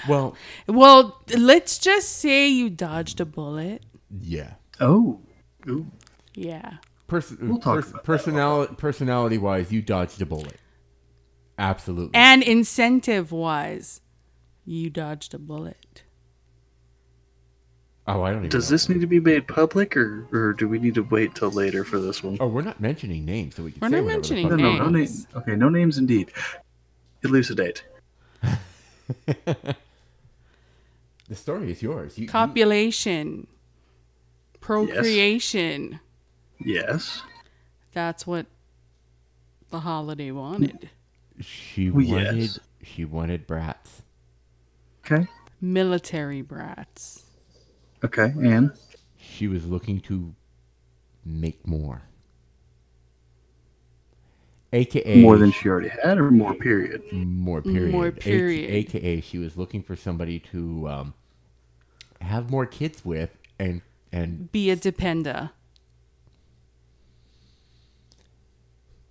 well, 0.07 0.35
Well, 0.67 1.21
let's 1.35 1.77
just 1.77 2.09
say 2.09 2.47
you 2.49 2.69
dodged 2.69 3.19
a 3.21 3.25
bullet. 3.25 3.83
yeah. 4.21 4.53
Oh, 4.79 5.19
Ooh. 5.67 5.87
Yeah. 6.33 6.77
Pers- 7.07 7.35
We'll 7.39 7.57
talk 7.59 7.75
pers- 7.81 7.89
about 7.91 8.03
personality 8.03 8.75
personality 8.75 9.37
wise, 9.37 9.71
you 9.71 9.81
dodged 9.81 10.21
a 10.21 10.25
bullet. 10.25 10.57
Absolutely. 11.59 12.11
And 12.13 12.43
incentive 12.43 13.31
wise, 13.31 14.01
you 14.65 14.89
dodged 14.89 15.33
a 15.33 15.39
bullet. 15.39 16.03
oh, 18.07 18.21
I 18.23 18.29
don't 18.31 18.39
even. 18.41 18.49
does 18.49 18.69
know. 18.69 18.73
this 18.75 18.89
need 18.89 19.01
to 19.01 19.07
be 19.07 19.19
made 19.19 19.47
public, 19.47 19.97
or, 19.97 20.27
or 20.31 20.53
do 20.53 20.67
we 20.67 20.77
need 20.79 20.93
to 20.95 21.03
wait 21.03 21.33
till 21.35 21.49
later 21.49 21.83
for 21.83 21.99
this 21.99 22.21
one? 22.23 22.37
Oh, 22.39 22.47
we're 22.47 22.61
not 22.61 22.79
mentioning 22.79 23.25
names, 23.25 23.55
so 23.55 23.63
we 23.63 23.71
can 23.71 23.79
We're 23.81 23.89
say 23.89 24.01
not 24.01 24.05
mentioning 24.07 24.49
fuck- 24.49 24.59
no, 24.59 24.71
no, 24.73 24.77
no 24.83 24.89
names. 24.89 25.25
names. 25.25 25.27
Okay, 25.35 25.55
no 25.55 25.69
names 25.69 25.97
indeed. 25.97 26.31
Elucidate. 27.23 27.83
The 31.29 31.35
story 31.35 31.71
is 31.71 31.81
yours. 31.81 32.17
You, 32.17 32.23
you- 32.23 32.29
Copulation. 32.29 33.47
Procreation. 34.59 35.99
Yes. 36.59 37.21
That's 37.93 38.25
what 38.27 38.45
the 39.69 39.79
holiday 39.81 40.31
wanted. 40.31 40.89
she 41.39 41.89
Well, 41.89 42.05
wanted. 42.07 42.35
yes. 42.37 42.59
She 42.83 43.05
wanted 43.05 43.45
brats. 43.47 44.01
Okay. 45.05 45.27
Military 45.61 46.41
brats. 46.41 47.25
Okay. 48.03 48.33
And 48.41 48.71
She 49.19 49.47
was 49.47 49.65
looking 49.65 49.99
to 50.01 50.33
make 51.25 51.65
more. 51.67 52.03
AKA 54.73 55.21
More 55.21 55.37
than 55.37 55.51
she 55.51 55.69
already 55.69 55.89
had, 55.89 56.17
or 56.17 56.29
more 56.29 56.53
period. 56.53 57.01
more 57.13 57.61
period. 57.61 57.91
More 57.91 58.07
A- 58.07 58.11
period. 58.11 58.69
AKA 58.71 59.21
she 59.21 59.37
was 59.37 59.55
looking 59.57 59.81
for 59.81 59.95
somebody 59.95 60.39
to 60.51 60.87
um, 60.89 61.13
have 62.21 62.51
more 62.51 62.65
kids 62.65 63.05
with 63.05 63.29
and 63.59 63.81
and 64.11 64.51
Be 64.51 64.69
a 64.71 64.75
dependa. 64.77 65.51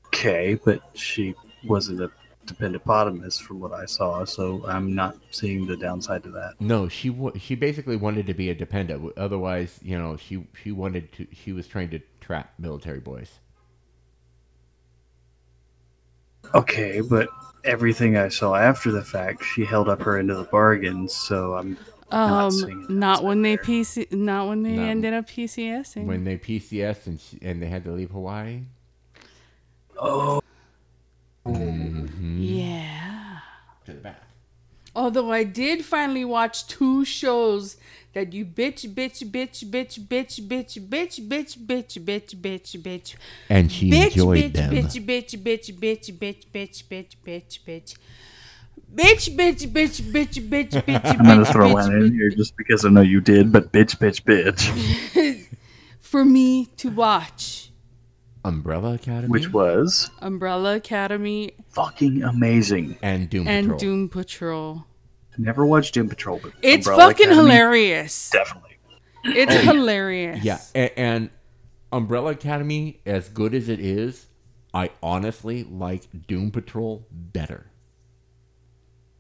Okay, 0.07 0.59
but 0.65 0.81
she 0.95 1.35
wasn't 1.65 2.01
a 2.01 2.11
dependopotamus 2.47 3.41
from 3.41 3.61
what 3.61 3.73
I 3.73 3.85
saw, 3.87 4.25
so 4.25 4.65
I'm 4.67 4.95
not 4.95 5.17
seeing 5.31 5.67
the 5.67 5.77
downside 5.77 6.23
to 6.25 6.31
that. 6.31 6.55
no, 6.61 6.89
she 6.89 7.11
wa- 7.11 7.33
she 7.39 7.55
basically 7.55 7.97
wanted 7.97 8.27
to 8.27 8.35
be 8.35 8.49
a 8.51 8.55
dependent. 8.55 9.13
Otherwise, 9.19 9.79
you 9.83 9.99
know, 9.99 10.17
she 10.17 10.47
she 10.63 10.73
wanted 10.73 11.13
to 11.15 11.27
she 11.33 11.53
was 11.53 11.67
trying 11.67 11.91
to 11.91 12.01
trap 12.21 12.55
military 12.59 13.01
boys. 13.01 13.31
Okay, 16.55 17.01
but 17.01 17.29
everything 17.65 18.17
I 18.17 18.29
saw 18.29 18.55
after 18.55 18.93
the 18.93 19.03
fact, 19.05 19.45
she 19.45 19.65
held 19.65 19.89
up 19.89 20.01
her 20.03 20.17
end 20.17 20.31
of 20.31 20.39
the 20.39 20.45
bargain, 20.45 21.09
so 21.09 21.55
I'm 21.57 21.77
not 22.11 22.45
Um, 22.45 22.61
the 22.61 22.93
not 22.93 23.25
when 23.25 23.43
they 23.43 23.57
PC, 23.57 24.11
not 24.13 24.49
when 24.49 24.63
they 24.63 24.77
No. 24.77 24.83
ended 24.83 25.13
up 25.13 25.29
PCSing. 25.29 26.05
When 26.05 26.25
they 26.25 26.37
PCS 26.39 27.07
and 27.07 27.21
she, 27.21 27.39
and 27.43 27.61
they 27.63 27.67
had 27.67 27.85
to 27.85 27.93
leave 27.93 28.11
Hawaii. 28.11 28.61
there. 29.95 30.03
Oh, 30.03 30.41
yeah. 32.39 33.39
To 33.87 33.93
the 33.93 34.01
back. 34.01 34.23
Although 34.95 35.31
I 35.31 35.45
did 35.45 35.85
finally 35.85 36.25
watch 36.25 36.67
two 36.69 37.05
shows 37.05 37.77
that 38.15 38.33
you 38.33 38.47
bitch, 38.47 38.89
bitch, 38.95 39.23
bitch, 39.31 39.63
bitch, 39.69 40.01
bitch, 40.09 40.41
bitch, 40.41 40.81
bitch, 40.89 41.21
bitch, 41.29 41.67
bitch, 41.67 41.99
bitch, 42.03 42.35
bitch, 42.41 42.81
bitch, 42.83 43.15
And 43.51 43.71
she 43.71 43.91
bitch, 43.91 44.05
enjoyed 44.13 44.39
bitch, 44.39 44.53
them. 44.55 44.73
bitch, 44.73 45.05
bitch, 45.05 45.43
bitch, 45.43 45.79
bitch, 45.79 46.19
bitch, 46.19 46.47
bitch, 46.51 46.85
bitch, 46.89 47.17
bitch, 47.27 47.59
bitch. 47.59 47.59
Bitch, 47.67 47.97
bitch, 48.95 49.37
bitch, 49.37 49.67
bitch, 49.69 50.01
bitch, 50.01 50.41
bitch, 50.49 50.71
bitch. 50.71 50.71
Bitch. 50.87 51.11
I'm 51.19 51.27
gonna 51.27 51.43
bitch, 51.43 51.53
throw 51.53 51.69
bitch, 51.69 51.75
one 51.75 51.93
in 51.93 52.03
bitch, 52.03 52.15
here 52.15 52.31
just 52.31 52.57
because 52.57 52.85
I 52.85 52.89
know 52.91 53.01
you 53.03 53.21
did, 53.21 53.53
but 53.53 53.73
bitch, 53.73 53.97
bitch, 53.99 54.23
bitch. 54.23 55.47
for 56.01 56.25
me 56.25 56.67
to 56.79 56.91
watch. 56.91 57.71
Umbrella 58.45 58.95
Academy. 58.95 59.29
Which 59.29 59.53
was 59.53 60.09
Umbrella 60.21 60.77
Academy 60.77 61.53
fucking 61.69 62.23
amazing. 62.23 62.97
and 63.03 63.29
Doom 63.29 63.49
and 63.49 63.67
Patrol. 63.67 63.79
Doom 63.79 64.09
Patrol. 64.09 64.85
Never 65.39 65.67
watched 65.67 65.95
Doom 65.95 66.09
Patrol, 66.09 66.41
but 66.43 66.53
It's 66.63 66.87
Umbrella 66.87 67.11
fucking 67.11 67.27
Academy, 67.27 67.51
hilarious. 67.51 68.31
Definitely. 68.31 68.79
It's 69.25 69.55
hilarious. 69.55 70.45
Yeah, 70.45 70.61
and, 70.75 70.91
and 70.97 71.31
Umbrella 71.93 72.31
Academy, 72.33 73.01
as 73.05 73.29
good 73.29 73.55
as 73.55 73.69
it 73.69 73.81
is, 73.81 74.27
I 74.73 74.91
honestly 75.03 75.65
like 75.65 76.03
Doom 76.29 76.51
Patrol 76.53 77.07
better. 77.11 77.71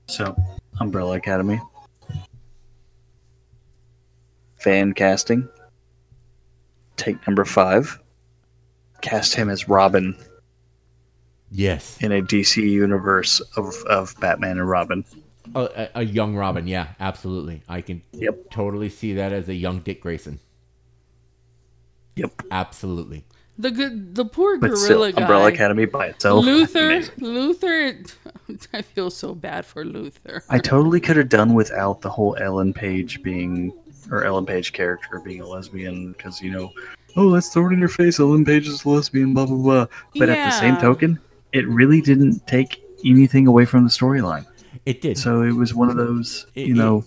So, 0.06 0.36
Umbrella 0.80 1.16
Academy. 1.16 1.60
Fan 4.58 4.92
casting. 4.94 5.48
Take 6.96 7.24
number 7.26 7.44
five. 7.44 8.00
Cast 9.02 9.34
him 9.34 9.50
as 9.50 9.68
Robin 9.68 10.16
Yes, 11.50 11.96
in 12.00 12.10
a 12.10 12.20
DC 12.20 12.56
universe 12.56 13.40
of, 13.56 13.74
of 13.88 14.18
Batman 14.20 14.58
and 14.58 14.68
Robin. 14.68 15.04
a, 15.54 15.88
a, 15.94 16.02
young 16.04 16.34
Robin. 16.34 16.66
Yeah, 16.66 16.88
absolutely. 16.98 17.62
I 17.68 17.80
can 17.82 18.02
Yep. 18.12 18.50
totally 18.50 18.88
see 18.88 19.14
that 19.14 19.32
as 19.32 19.48
a 19.48 19.54
young 19.54 19.78
Dick 19.80 20.00
Grayson. 20.00 20.40
Yep. 22.16 22.42
Absolutely. 22.50 23.24
The 23.58 23.70
good, 23.70 24.14
the 24.14 24.24
poor 24.24 24.58
But 24.58 24.68
gorilla 24.68 24.84
still, 24.84 25.12
guy. 25.12 25.20
Umbrella 25.22 25.48
Academy 25.48 25.86
by 25.86 26.08
itself. 26.08 26.44
Luther, 26.44 26.86
amazing. 26.90 27.14
Luther. 27.18 27.98
I 28.74 28.82
feel 28.82 29.10
so 29.10 29.34
bad 29.34 29.64
for 29.64 29.84
Luther. 29.84 30.42
I 30.50 30.58
totally 30.58 31.00
could 31.00 31.16
have 31.16 31.28
done 31.30 31.54
without 31.54 32.00
the 32.02 32.10
whole 32.10 32.36
Ellen 32.36 32.72
Page 32.74 33.22
being, 33.22 33.72
or 34.10 34.24
Ellen 34.24 34.44
Page 34.46 34.72
character 34.72 35.20
being 35.20 35.40
a 35.40 35.46
lesbian, 35.46 36.12
because, 36.12 36.42
you 36.42 36.50
know, 36.50 36.70
oh, 37.16 37.22
let's 37.24 37.48
throw 37.48 37.68
it 37.68 37.72
in 37.72 37.78
your 37.78 37.88
face, 37.88 38.20
Ellen 38.20 38.44
Page 38.44 38.68
is 38.68 38.84
a 38.84 38.88
lesbian, 38.90 39.32
blah, 39.32 39.46
blah, 39.46 39.56
blah. 39.56 39.86
But 40.18 40.28
at 40.28 40.44
the 40.44 40.50
same 40.58 40.76
token, 40.76 41.18
it 41.52 41.66
really 41.66 42.02
didn't 42.02 42.46
take 42.46 42.82
anything 43.04 43.46
away 43.46 43.64
from 43.64 43.84
the 43.84 43.90
storyline. 43.90 44.44
It 44.84 45.00
did. 45.00 45.16
So 45.16 45.42
it 45.42 45.52
was 45.52 45.72
one 45.74 45.88
of 45.88 45.96
those, 45.96 46.46
It- 46.54 46.66
you 46.68 46.74
know, 46.74 47.04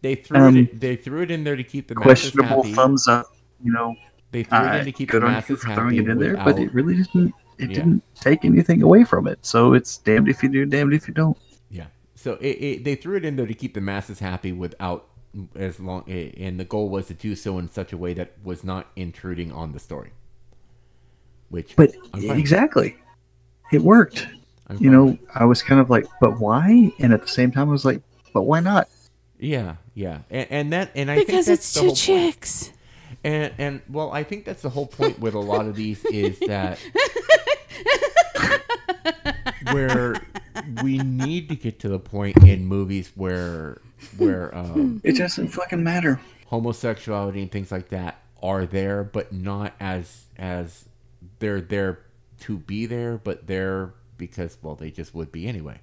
they 0.00 0.14
threw 0.14 0.38
um, 0.38 0.56
it. 0.56 0.78
They 0.80 0.94
threw 0.94 1.22
it 1.22 1.30
in 1.32 1.42
there 1.42 1.56
to 1.56 1.64
keep 1.64 1.88
the 1.88 1.96
questionable 1.96 2.62
happy. 2.62 2.72
thumbs 2.72 3.08
up, 3.08 3.26
you 3.64 3.72
know, 3.72 3.96
They 4.30 4.42
threw 4.42 4.58
it 4.58 4.74
in 4.80 4.84
to 4.84 4.92
keep 4.92 5.08
good 5.10 5.22
the 5.22 5.26
masses 5.26 5.60
for 5.60 5.68
happy. 5.68 5.80
throwing 5.80 5.96
it 5.96 6.08
in 6.08 6.18
there, 6.18 6.36
but 6.36 6.58
it 6.58 6.72
really 6.74 6.96
didn't, 6.96 7.34
it 7.58 7.70
Yeah. 7.70 7.76
didn't 7.76 8.02
take 8.14 8.44
anything 8.44 8.82
away 8.82 9.04
from 9.04 9.26
it. 9.26 9.38
So 9.44 9.72
it's 9.72 9.98
damned 9.98 10.28
if 10.28 10.42
you 10.42 10.48
do, 10.50 10.66
damned 10.66 10.92
if 10.92 11.08
you 11.08 11.14
don't. 11.14 11.36
Yeah. 11.70 11.86
So 12.14 12.34
it, 12.34 12.46
it, 12.46 12.84
they 12.84 12.94
threw 12.94 13.16
it 13.16 13.24
in 13.24 13.36
there 13.36 13.46
to 13.46 13.54
keep 13.54 13.74
the 13.74 13.80
masses 13.80 14.18
happy 14.18 14.52
without 14.52 15.06
as 15.54 15.78
long 15.78 16.08
and 16.08 16.58
the 16.58 16.64
goal 16.64 16.88
was 16.88 17.06
to 17.06 17.14
do 17.14 17.34
so 17.36 17.58
in 17.58 17.70
such 17.70 17.92
a 17.92 17.96
way 17.96 18.12
that 18.14 18.32
was 18.42 18.64
not 18.64 18.88
intruding 18.96 19.52
on 19.52 19.72
the 19.72 19.78
story. 19.78 20.10
Which 21.50 21.76
But 21.76 21.92
exactly, 22.14 22.96
it 23.72 23.80
worked. 23.82 24.26
I'm 24.68 24.76
you 24.78 24.90
know. 24.90 25.16
I 25.34 25.44
was 25.46 25.62
kind 25.62 25.80
of 25.80 25.88
like, 25.88 26.06
but 26.20 26.38
why? 26.38 26.92
And 26.98 27.12
at 27.14 27.22
the 27.22 27.28
same 27.28 27.50
time, 27.50 27.68
I 27.68 27.72
was 27.72 27.84
like, 27.86 28.02
but 28.34 28.42
why 28.42 28.60
not? 28.60 28.88
Yeah, 29.38 29.76
yeah. 29.94 30.20
And, 30.30 30.46
and 30.50 30.72
that 30.72 30.90
and 30.94 31.10
I 31.10 31.14
think 31.16 31.28
Because 31.28 31.46
that's 31.46 31.74
it's 31.76 31.80
two 31.80 31.94
chicks. 31.94 32.64
point. 32.64 32.77
And 33.24 33.52
and 33.58 33.82
well, 33.88 34.12
I 34.12 34.22
think 34.22 34.44
that's 34.44 34.62
the 34.62 34.70
whole 34.70 34.86
point 34.86 35.18
with 35.18 35.34
a 35.34 35.40
lot 35.40 35.66
of 35.66 35.74
these 35.76 36.04
is 36.06 36.38
that 36.40 36.78
where 39.72 40.14
we 40.82 40.98
need 40.98 41.48
to 41.48 41.56
get 41.56 41.78
to 41.80 41.88
the 41.88 41.98
point 41.98 42.36
in 42.44 42.64
movies 42.66 43.10
where 43.14 43.80
where 44.16 44.54
um, 44.56 45.00
It 45.04 45.16
doesn't 45.16 45.48
fucking 45.48 45.82
matter. 45.82 46.20
homosexuality 46.46 47.42
and 47.42 47.50
things 47.50 47.72
like 47.72 47.88
that 47.90 48.20
are 48.42 48.66
there, 48.66 49.04
but 49.04 49.32
not 49.32 49.74
as 49.80 50.26
as 50.38 50.84
they're 51.40 51.60
there 51.60 52.00
to 52.40 52.58
be 52.58 52.86
there, 52.86 53.18
but 53.18 53.46
they're 53.46 53.92
because 54.16 54.56
well 54.62 54.74
they 54.76 54.90
just 54.90 55.14
would 55.14 55.32
be 55.32 55.46
anyway. 55.46 55.80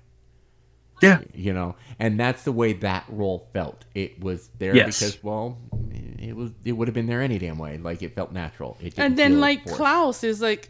Yeah, 1.01 1.19
You 1.33 1.53
know, 1.53 1.75
and 1.99 2.19
that's 2.19 2.43
the 2.43 2.51
way 2.51 2.73
that 2.73 3.03
role 3.09 3.47
felt. 3.53 3.83
It 3.93 4.19
was 4.21 4.49
there 4.59 4.75
Yes. 4.75 4.99
because 4.99 5.23
well, 5.23 5.57
it 6.19 6.35
was 6.35 6.51
it 6.63 6.71
would 6.71 6.87
have 6.87 6.95
been 6.95 7.07
there 7.07 7.21
any 7.21 7.37
damn 7.37 7.57
way. 7.57 7.77
Like 7.77 8.01
it 8.01 8.15
felt 8.15 8.31
natural. 8.31 8.77
It 8.79 8.93
And 8.97 9.15
didn't 9.15 9.33
then 9.33 9.39
like 9.41 9.63
forced. 9.63 9.75
Klaus 9.77 10.23
is 10.23 10.41
like, 10.41 10.69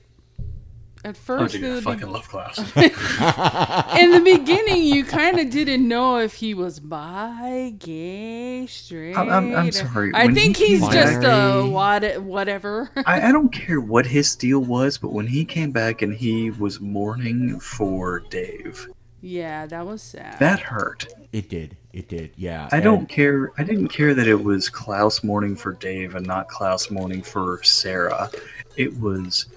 at 1.03 1.11
oh, 1.11 1.13
first 1.13 1.53
dude, 1.53 1.63
in, 1.63 1.71
I 1.71 1.75
the 1.75 1.81
fucking 1.83 2.09
love 2.09 2.27
Klaus. 2.27 2.57
in 2.75 4.11
the 4.11 4.21
beginning, 4.23 4.83
you 4.83 5.03
kind 5.05 5.39
of 5.39 5.51
didn't 5.51 5.87
know 5.87 6.17
if 6.17 6.33
he 6.33 6.55
was 6.55 6.79
bi, 6.79 7.73
gay, 7.77 8.65
straight. 8.65 9.15
I'm- 9.15 9.29
I'm- 9.29 9.55
I'm 9.55 9.71
sorry, 9.71 10.11
I 10.15 10.25
when 10.25 10.33
think 10.33 10.57
he 10.57 10.65
he's 10.69 10.81
came 10.81 10.91
just 10.91 11.17
a 11.17 11.21
back- 11.21 11.71
what, 11.71 12.23
whatever. 12.23 12.89
I, 13.05 13.29
I 13.29 13.31
don't 13.31 13.49
care 13.53 13.79
what 13.79 14.07
his 14.07 14.35
deal 14.35 14.59
was, 14.61 14.97
but 14.97 15.11
when 15.13 15.27
he 15.27 15.45
came 15.45 15.69
back 15.71 16.01
and 16.01 16.11
he 16.15 16.49
was 16.49 16.81
mourning 16.81 17.59
for 17.59 18.21
Dave, 18.31 18.89
yeah, 19.25 19.65
that 19.65 19.85
was 19.85 20.01
sad. 20.01 20.39
that 20.39 20.59
hurt. 20.59 21.07
It 21.31 21.49
did. 21.49 21.75
It 21.93 22.07
did. 22.09 22.31
Yeah. 22.37 22.69
I 22.71 22.77
and- 22.77 22.83
don't 22.83 23.09
care. 23.09 23.51
I 23.57 23.63
didn't 23.63 23.87
care 23.89 24.13
that 24.13 24.27
it 24.27 24.43
was 24.43 24.69
Klaus 24.69 25.23
mourning 25.23 25.55
for 25.55 25.73
Dave 25.73 26.15
and 26.15 26.25
not 26.25 26.47
Klaus 26.47 26.91
mourning 26.91 27.21
for 27.21 27.61
Sarah. 27.63 28.29
It 28.77 28.97
was 28.99 29.47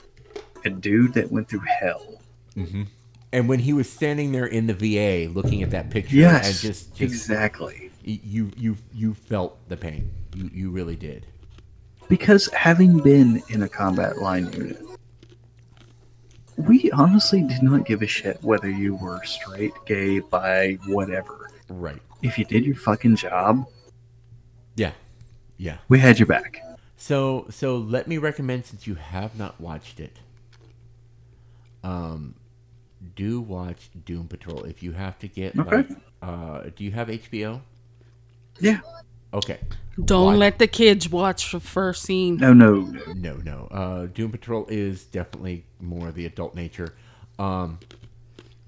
a 0.65 0.71
dude 0.71 1.15
that 1.15 1.31
went 1.31 1.49
through 1.49 1.63
hell. 1.81 2.21
Mhm. 2.57 2.87
And 3.33 3.49
when 3.49 3.59
he 3.59 3.73
was 3.73 3.89
standing 3.91 4.33
there 4.33 4.47
in 4.47 4.67
the 4.67 4.75
VA 4.75 5.29
looking 5.29 5.63
at 5.63 5.71
that 5.73 5.91
picture, 5.91 6.17
Yes, 6.17 6.47
and 6.47 6.57
just, 6.73 6.95
just 6.95 7.01
exactly. 7.03 7.91
you 8.05 8.51
you 8.57 8.77
you 8.95 9.13
felt 9.15 9.59
the 9.69 9.77
pain. 9.77 10.11
You 10.35 10.51
you 10.53 10.71
really 10.71 10.97
did. 10.97 11.27
Because 12.09 12.51
having 12.55 12.99
been 13.01 13.43
in 13.51 13.63
a 13.63 13.69
combat 13.69 14.17
line 14.19 14.51
unit, 14.55 14.81
we 16.59 16.91
honestly 16.91 17.43
did 17.43 17.63
not 17.63 17.87
give 17.87 18.03
a 18.03 18.07
shit 18.07 18.43
whether 18.43 18.69
you 18.69 18.95
were 18.97 19.23
straight, 19.25 19.73
gay, 19.87 20.19
bi, 20.21 20.75
whatever. 20.87 21.51
Right. 21.69 22.03
If 22.23 22.39
you 22.39 22.45
did 22.45 22.65
your 22.67 22.75
fucking 22.75 23.17
job, 23.17 23.67
Yeah. 24.77 24.93
Yeah. 25.57 25.79
we 25.89 25.99
had 26.01 26.19
your 26.19 26.27
back. 26.27 26.61
So 26.97 27.47
so 27.51 27.77
let 27.77 28.09
me 28.09 28.19
recommend 28.19 28.67
since 28.67 28.87
you 28.87 28.97
have 28.97 29.39
not 29.39 29.61
watched 29.61 30.01
it. 30.01 30.19
Um 31.85 32.35
do 33.15 33.41
watch 33.41 33.91
Doom 34.05 34.27
Patrol 34.27 34.65
if 34.65 34.83
you 34.83 34.93
have 34.93 35.19
to 35.21 35.29
get 35.29 35.57
Okay. 35.59 35.77
like 35.77 35.89
uh 36.23 36.63
do 36.75 36.83
you 36.85 36.91
have 36.91 37.09
HBO? 37.09 37.61
Yeah. 38.61 38.81
Okay. 39.35 39.59
Don't 40.03 40.27
Why? 40.27 40.35
let 40.37 40.59
the 40.59 40.67
kids 40.69 41.09
watch 41.11 41.51
the 41.53 41.61
first 41.61 42.03
scene. 42.03 42.37
No, 42.37 42.53
no, 42.53 42.81
no. 42.83 43.03
No, 43.15 43.35
no. 43.37 43.69
Uh 43.71 44.07
Doom 44.07 44.31
Patrol 44.31 44.67
is 44.69 45.05
definitely 45.07 45.65
more 45.81 46.13
the 46.13 46.25
adult 46.27 46.55
nature. 46.55 46.95
Um 47.39 47.79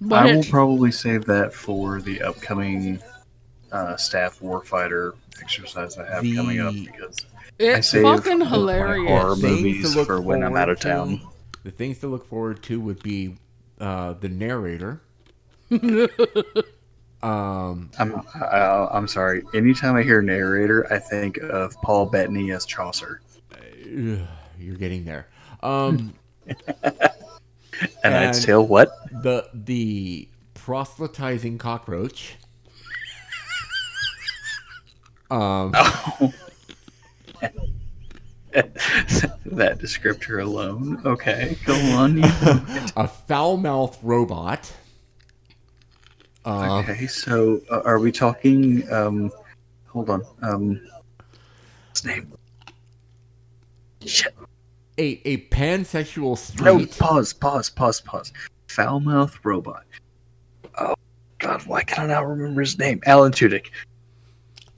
But 0.00 0.26
I 0.26 0.34
will 0.36 0.44
probably 0.44 0.90
save 0.92 1.24
that 1.26 1.54
for 1.54 2.00
the 2.00 2.20
upcoming 2.22 2.98
uh, 3.72 3.96
staff 3.96 4.40
warfighter 4.40 5.12
exercise 5.40 5.96
I 5.96 6.04
have 6.06 6.24
coming 6.34 6.58
up 6.60 6.74
because 6.74 7.16
It's 7.58 7.88
save 7.88 8.02
fucking 8.02 8.40
my 8.40 8.46
hilarious. 8.46 9.08
horror 9.08 9.36
Things 9.36 9.58
to 9.58 9.62
movies 9.62 9.96
look 9.96 10.06
for 10.08 10.20
when 10.20 10.42
I'm 10.42 10.56
out 10.56 10.68
of 10.68 10.80
town. 10.80 11.18
to- 11.20 11.26
The 11.62 11.70
things 11.70 11.98
to 12.00 12.08
look 12.08 12.26
forward 12.28 12.62
to 12.64 12.80
would 12.80 13.02
be 13.02 13.36
uh, 13.80 14.14
the 14.14 14.28
narrator. 14.28 15.00
um, 17.22 17.90
I'm 17.98 18.22
I, 18.34 18.88
I'm 18.92 19.08
sorry. 19.08 19.42
Anytime 19.54 19.96
I 19.96 20.02
hear 20.02 20.22
narrator, 20.22 20.90
I 20.92 20.98
think 20.98 21.38
of 21.38 21.74
Paul 21.82 22.06
Bettany 22.06 22.50
as 22.52 22.64
Chaucer, 22.66 23.20
you're 23.86 24.76
getting 24.78 25.04
there. 25.04 25.26
Um, 25.62 26.14
and 26.46 26.56
I'd 28.04 28.12
And- 28.24 28.36
still 28.36 28.66
what? 28.66 28.90
the 29.22 29.48
the 29.52 30.28
proselytizing 30.54 31.58
cockroach. 31.58 32.36
Um, 35.32 35.70
that 38.50 39.78
descriptor 39.78 40.42
alone. 40.42 41.00
Okay, 41.04 41.56
go 41.64 41.74
on. 41.96 42.18
A 42.96 43.06
foul 43.06 43.56
mouthed 43.56 43.98
robot. 44.02 44.72
Uh, 46.44 46.78
okay, 46.78 47.06
so 47.06 47.60
uh, 47.70 47.82
are 47.84 47.98
we 47.98 48.10
talking? 48.10 48.90
Um, 48.92 49.30
hold 49.88 50.08
on. 50.10 50.22
Um, 50.42 50.80
his 51.92 52.04
name. 52.04 52.32
Shit. 54.06 54.34
a 54.98 55.20
a 55.26 55.36
pansexual 55.48 56.60
No, 56.62 56.78
street. 56.78 56.98
pause, 56.98 57.32
pause, 57.34 57.68
pause, 57.68 58.00
pause. 58.00 58.32
Foul 58.68 59.00
mouth 59.00 59.38
robot. 59.44 59.84
Oh 60.78 60.94
God, 61.38 61.62
why 61.66 61.82
can 61.82 62.04
I 62.04 62.14
not 62.14 62.26
remember 62.26 62.60
his 62.62 62.78
name? 62.78 63.00
Alan 63.04 63.32
Tudyk. 63.32 63.66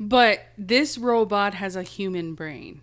But 0.01 0.41
this 0.59 0.99
robot 0.99 1.55
has 1.55 1.77
a 1.77 1.83
human 1.85 2.35
brain. 2.35 2.81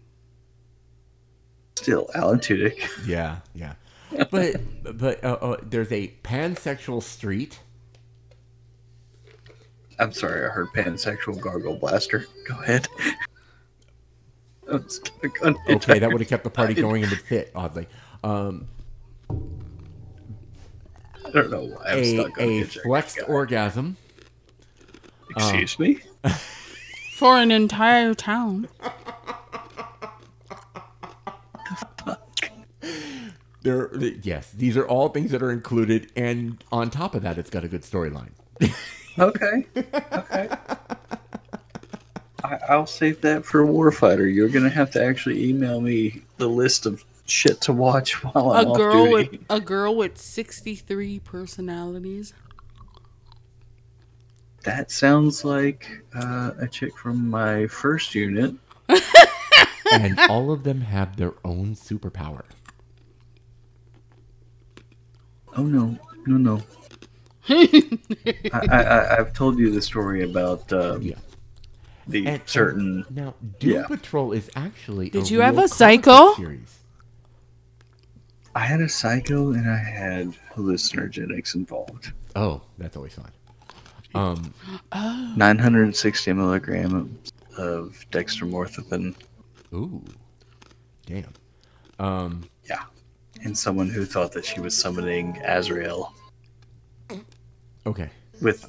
Still 1.76 2.10
Alan 2.16 2.40
Tudyk. 2.40 2.88
Yeah, 3.06 3.40
yeah. 3.54 3.74
But 4.32 4.56
but 4.98 5.24
uh, 5.24 5.38
uh, 5.42 5.58
there's 5.64 5.92
a 5.92 6.08
pansexual 6.24 7.04
street. 7.04 7.60
I'm 10.00 10.14
sorry, 10.14 10.45
I 10.45 10.50
heard 10.50 10.68
pansexual 10.70 11.39
gargle 11.39 11.76
blaster. 11.76 12.26
Go 12.47 12.60
ahead. 12.62 12.88
That's 14.68 15.00
gonna 15.00 15.34
go 15.34 15.56
Okay, 15.76 16.00
that 16.00 16.10
would 16.12 16.22
have 16.22 16.30
kept 16.30 16.43
the 16.43 16.50
party 16.50 16.74
going 16.74 17.04
and 17.04 17.10
would 17.10 17.22
fit 17.22 17.52
oddly. 17.54 17.88
Um, 18.24 18.68
I 21.26 21.32
don't 21.32 21.52
know 21.52 21.66
why 21.66 21.91
I'm 21.91 22.00
a 22.00 22.06
stuck 22.06 22.38
on 22.38 22.43
a 22.43 22.62
Hitchhiker's 22.62 22.82
flexed 22.82 23.18
Guide. 23.18 23.30
orgasm. 23.30 23.97
Excuse 25.32 25.78
me. 25.80 26.00
For 27.16 27.38
an 27.38 27.52
entire 27.52 28.14
town. 28.14 28.70
There, 33.62 33.93
yes, 34.24 34.52
these 34.52 34.78
are 34.78 34.88
all 34.88 35.10
things 35.10 35.32
that 35.32 35.43
are 35.43 35.52
included, 35.52 36.12
and 36.16 36.64
on 36.72 36.89
top 36.89 37.14
of 37.14 37.24
that, 37.24 37.38
it's 37.38 37.50
got 37.50 37.66
a 37.66 37.68
good 37.68 37.82
storyline. 37.82 38.32
Okay. 39.18 39.66
Okay. 39.76 40.49
I, 42.43 42.57
I'll 42.70 42.86
save 42.86 43.22
that 43.22 43.43
for 43.45 43.64
a 43.64 43.68
Warfighter. 43.68 44.34
You're 44.34 44.49
gonna 44.49 44.70
have 44.70 44.91
to 44.91 45.03
actually 45.03 45.49
email 45.49 45.82
me 45.82 46.22
the 46.38 46.47
list 46.47 46.86
of 46.86 47.03
shit 47.26 47.62
to 47.62 47.74
watch 47.74 48.24
while 48.24 48.51
I'm 48.51 48.68
A 48.68 48.72
off 48.72 48.78
girl 48.78 49.05
duty. 49.05 49.30
with 49.32 49.41
a 49.49 49.60
girl 49.60 49.95
with 49.95 50.18
63 50.18 51.20
personalities. 51.20 52.34
That 54.64 54.91
sounds 54.91 55.45
like 55.45 56.03
uh, 56.14 56.51
a 56.60 56.68
chick 56.68 56.97
from 56.97 57.30
my 57.30 57.68
first 57.68 58.14
unit. 58.14 58.55
and 59.91 60.20
all 60.30 60.51
of 60.51 60.64
them 60.64 60.82
have 60.82 61.16
their 61.16 61.34
own 61.45 61.76
superpower. 61.76 62.43
Oh 65.55 65.64
no, 65.64 65.97
no, 66.26 66.38
no. 66.38 66.62
I, 68.54 68.68
I, 68.70 68.82
I, 68.84 69.18
I've 69.20 69.34
told 69.34 69.58
you 69.58 69.72
the 69.72 69.82
story 69.82 70.24
about 70.24 70.72
um, 70.74 71.02
Yeah. 71.02 71.16
the 72.08 72.28
And- 72.28 72.41
certain. 72.45 73.06
Now, 73.10 73.34
Doom 73.60 73.72
Yeah. 73.72 73.88
Patrol 73.88 74.32
is 74.34 74.50
actually. 74.56 75.10
Did 75.10 75.26
a 75.26 75.34
you 75.34 75.41
have 75.41 75.56
a 75.56 75.62
comic 75.68 75.72
psycho? 75.74 76.34
Series. 76.36 76.76
I 78.56 78.62
had 78.62 78.82
a 78.82 78.89
psycho 78.89 79.52
and 79.52 79.70
I 79.70 79.78
had 79.78 80.34
hallucinogenics 80.56 81.56
involved. 81.56 82.12
Oh, 82.36 82.62
that's 82.78 82.97
always 82.97 83.14
fun. 83.14 83.32
Um, 84.16 84.54
960 85.38 86.34
milligrams 86.34 87.32
of 87.58 88.06
dextromorphin. 88.12 89.16
ooh, 89.74 90.04
damn. 91.06 91.32
Um, 92.00 92.43
Yeah. 92.68 92.84
And 93.43 93.58
someone 93.58 93.88
who 93.89 94.04
thought 94.04 94.32
that 94.34 94.45
she 94.45 94.60
was 94.60 94.76
summoning 94.76 95.39
Azrael, 95.45 96.14
okay. 97.86 98.10
with 98.42 98.66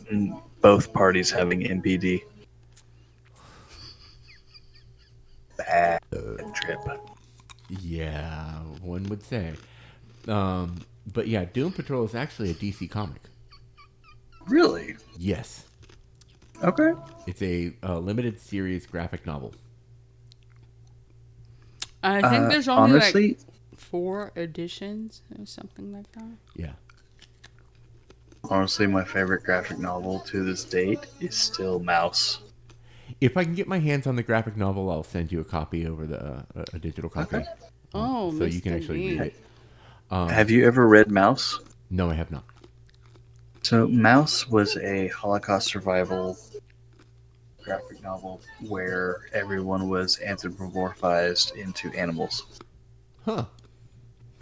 both 0.60 0.92
parties 0.92 1.30
having 1.30 1.60
MPD. 1.62 2.22
Bad 5.56 6.00
trip. 6.54 6.80
Yeah, 7.68 8.58
one 8.82 9.04
would 9.04 9.22
say. 9.22 9.54
Um, 10.28 10.80
but 11.12 11.28
yeah, 11.28 11.44
Doom 11.44 11.72
Patrol 11.72 12.04
is 12.04 12.14
actually 12.14 12.50
a 12.50 12.54
DC 12.54 12.90
comic. 12.90 13.22
Really? 14.46 14.96
Yes, 15.16 15.66
Okay. 16.62 16.92
it's 17.26 17.42
a, 17.42 17.74
uh 17.82 17.98
limited 17.98 18.40
series 18.40 18.86
graphic 18.86 19.26
novel. 19.26 19.54
I 22.02 22.22
think 22.28 22.46
Uh, 22.46 22.48
there's 22.48 22.68
only 22.68 22.92
honestly, 22.94 23.28
like 23.28 23.38
four 23.76 24.32
editions 24.36 25.22
or 25.38 25.46
something 25.46 25.92
like 25.92 26.10
that. 26.12 26.36
Yeah. 26.54 26.72
Honestly, 28.48 28.86
my 28.86 29.04
favorite 29.04 29.44
graphic 29.44 29.78
novel 29.78 30.20
to 30.20 30.42
this 30.42 30.64
date 30.64 31.06
is 31.20 31.36
still 31.36 31.80
Maus. 31.80 32.38
If 33.20 33.36
I 33.36 33.44
can 33.44 33.54
get 33.54 33.68
my 33.68 33.78
hands 33.78 34.06
on 34.06 34.16
the 34.16 34.22
graphic 34.22 34.56
novel, 34.56 34.90
I'll 34.90 35.02
send 35.04 35.30
you 35.30 35.40
a 35.40 35.44
copy 35.44 35.86
over 35.86 36.06
the 36.06 36.22
uh, 36.56 36.64
a 36.72 36.78
digital 36.78 37.10
copy, 37.10 37.36
Okay. 37.36 37.46
Oh, 37.92 38.30
so 38.38 38.44
you 38.44 38.60
can 38.60 38.72
actually 38.74 38.98
D. 38.98 39.18
read 39.18 39.26
it. 39.28 39.44
Um, 40.10 40.28
Have 40.28 40.50
you 40.50 40.66
ever 40.66 40.88
read 40.88 41.08
Maus? 41.08 41.58
no, 41.90 42.08
I 42.10 42.14
have 42.14 42.30
not. 42.30 42.44
So, 43.62 43.86
Maus 43.88 44.48
was 44.48 44.76
a 44.78 45.08
Holocaust 45.08 45.68
survival 45.68 46.38
graphic 47.62 48.02
novel 48.02 48.40
where 48.68 49.26
everyone 49.32 49.88
was 49.88 50.18
anthropomorphized 50.26 51.54
into 51.56 51.90
animals. 51.92 52.58
Huh. 53.24 53.44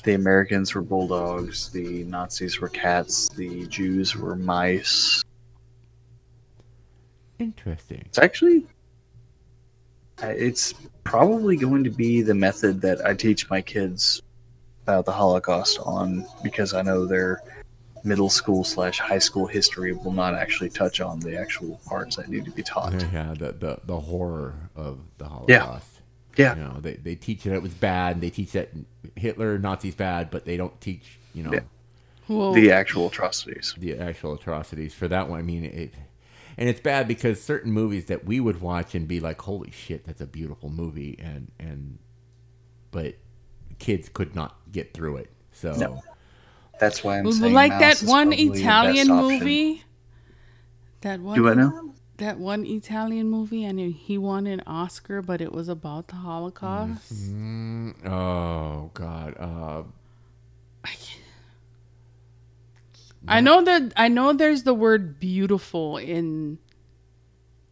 The 0.04 0.14
Americans 0.14 0.74
were 0.74 0.82
bulldogs, 0.82 1.70
the 1.70 2.04
Nazis 2.04 2.60
were 2.60 2.68
cats, 2.68 3.28
the 3.30 3.66
Jews 3.66 4.16
were 4.16 4.36
mice. 4.36 5.24
Interesting. 7.38 8.02
It's 8.06 8.18
actually 8.18 8.66
it's 10.22 10.74
probably 11.04 11.56
going 11.56 11.84
to 11.84 11.90
be 11.90 12.22
the 12.22 12.34
method 12.34 12.80
that 12.82 13.04
I 13.04 13.14
teach 13.14 13.48
my 13.50 13.60
kids 13.60 14.22
about 14.82 15.04
the 15.04 15.12
Holocaust 15.12 15.78
on 15.84 16.26
because 16.42 16.74
I 16.74 16.82
know 16.82 17.06
their 17.06 17.42
middle 18.04 18.30
school 18.30 18.64
slash 18.64 18.98
high 18.98 19.18
school 19.18 19.46
history 19.46 19.92
will 19.92 20.12
not 20.12 20.34
actually 20.34 20.70
touch 20.70 21.00
on 21.00 21.20
the 21.20 21.38
actual 21.38 21.80
parts 21.86 22.16
that 22.16 22.28
need 22.28 22.44
to 22.44 22.50
be 22.50 22.62
taught. 22.62 22.94
Yeah, 23.12 23.34
the, 23.38 23.52
the 23.52 23.78
the 23.84 24.00
horror 24.00 24.54
of 24.76 24.98
the 25.18 25.24
Holocaust. 25.24 25.48
Yeah. 25.50 25.80
You 26.38 26.62
know, 26.62 26.76
they, 26.80 26.94
they 26.94 27.14
teach 27.16 27.42
that 27.44 27.52
it 27.54 27.62
was 27.62 27.74
bad, 27.74 28.16
and 28.16 28.22
they 28.22 28.30
teach 28.30 28.52
that 28.52 28.70
Hitler, 29.16 29.58
Nazis 29.58 29.94
bad, 29.94 30.30
but 30.30 30.44
they 30.44 30.56
don't 30.56 30.80
teach, 30.80 31.18
you 31.34 31.42
know, 31.42 31.52
Yeah. 31.52 31.60
Well, 32.28 32.52
The 32.52 32.70
actual 32.72 33.06
atrocities. 33.08 33.74
the 33.78 33.96
actual 33.98 34.34
atrocities 34.34 34.94
for 34.94 35.08
that 35.08 35.28
one. 35.28 35.38
I 35.40 35.42
mean, 35.42 35.64
it, 35.64 35.94
and 36.58 36.68
it's 36.68 36.80
bad 36.80 37.08
because 37.08 37.40
certain 37.42 37.72
movies 37.72 38.04
that 38.06 38.24
we 38.26 38.38
would 38.40 38.60
watch 38.60 38.94
and 38.94 39.08
be 39.08 39.18
like, 39.20 39.40
"Holy 39.40 39.70
shit, 39.70 40.04
that's 40.06 40.20
a 40.20 40.26
beautiful 40.26 40.68
movie," 40.68 41.16
and 41.18 41.50
and, 41.58 41.98
but 42.90 43.14
kids 43.78 44.08
could 44.10 44.34
not 44.34 44.56
get 44.70 44.92
through 44.92 45.16
it. 45.18 45.30
So 45.52 45.72
No. 45.72 46.02
That's 46.80 47.02
why 47.02 47.18
I'm 47.18 47.24
well, 47.24 47.32
saying 47.32 47.54
like 47.54 47.72
Maus 47.72 47.78
that 47.80 48.02
is 48.02 48.08
one 48.08 48.32
Italian 48.32 49.08
best 49.08 49.10
option. 49.10 49.38
movie. 49.38 49.84
That 51.00 51.20
one. 51.20 51.36
Do 51.36 51.44
what 51.44 51.56
now? 51.56 51.87
That 52.18 52.38
one 52.38 52.66
Italian 52.66 53.28
movie, 53.28 53.64
and 53.64 53.78
he 53.78 54.18
won 54.18 54.46
an 54.46 54.62
Oscar, 54.66 55.22
but 55.22 55.40
it 55.40 55.52
was 55.52 55.68
about 55.68 56.08
the 56.08 56.16
Holocaust. 56.16 57.12
Mm, 57.12 58.06
oh 58.06 58.90
god, 58.94 59.34
uh, 59.38 59.82
I 63.26 63.40
know 63.40 63.62
that 63.64 63.92
I 63.96 64.08
know 64.08 64.32
there's 64.32 64.62
the 64.62 64.74
word 64.74 65.18
beautiful 65.18 65.96
in 65.96 66.58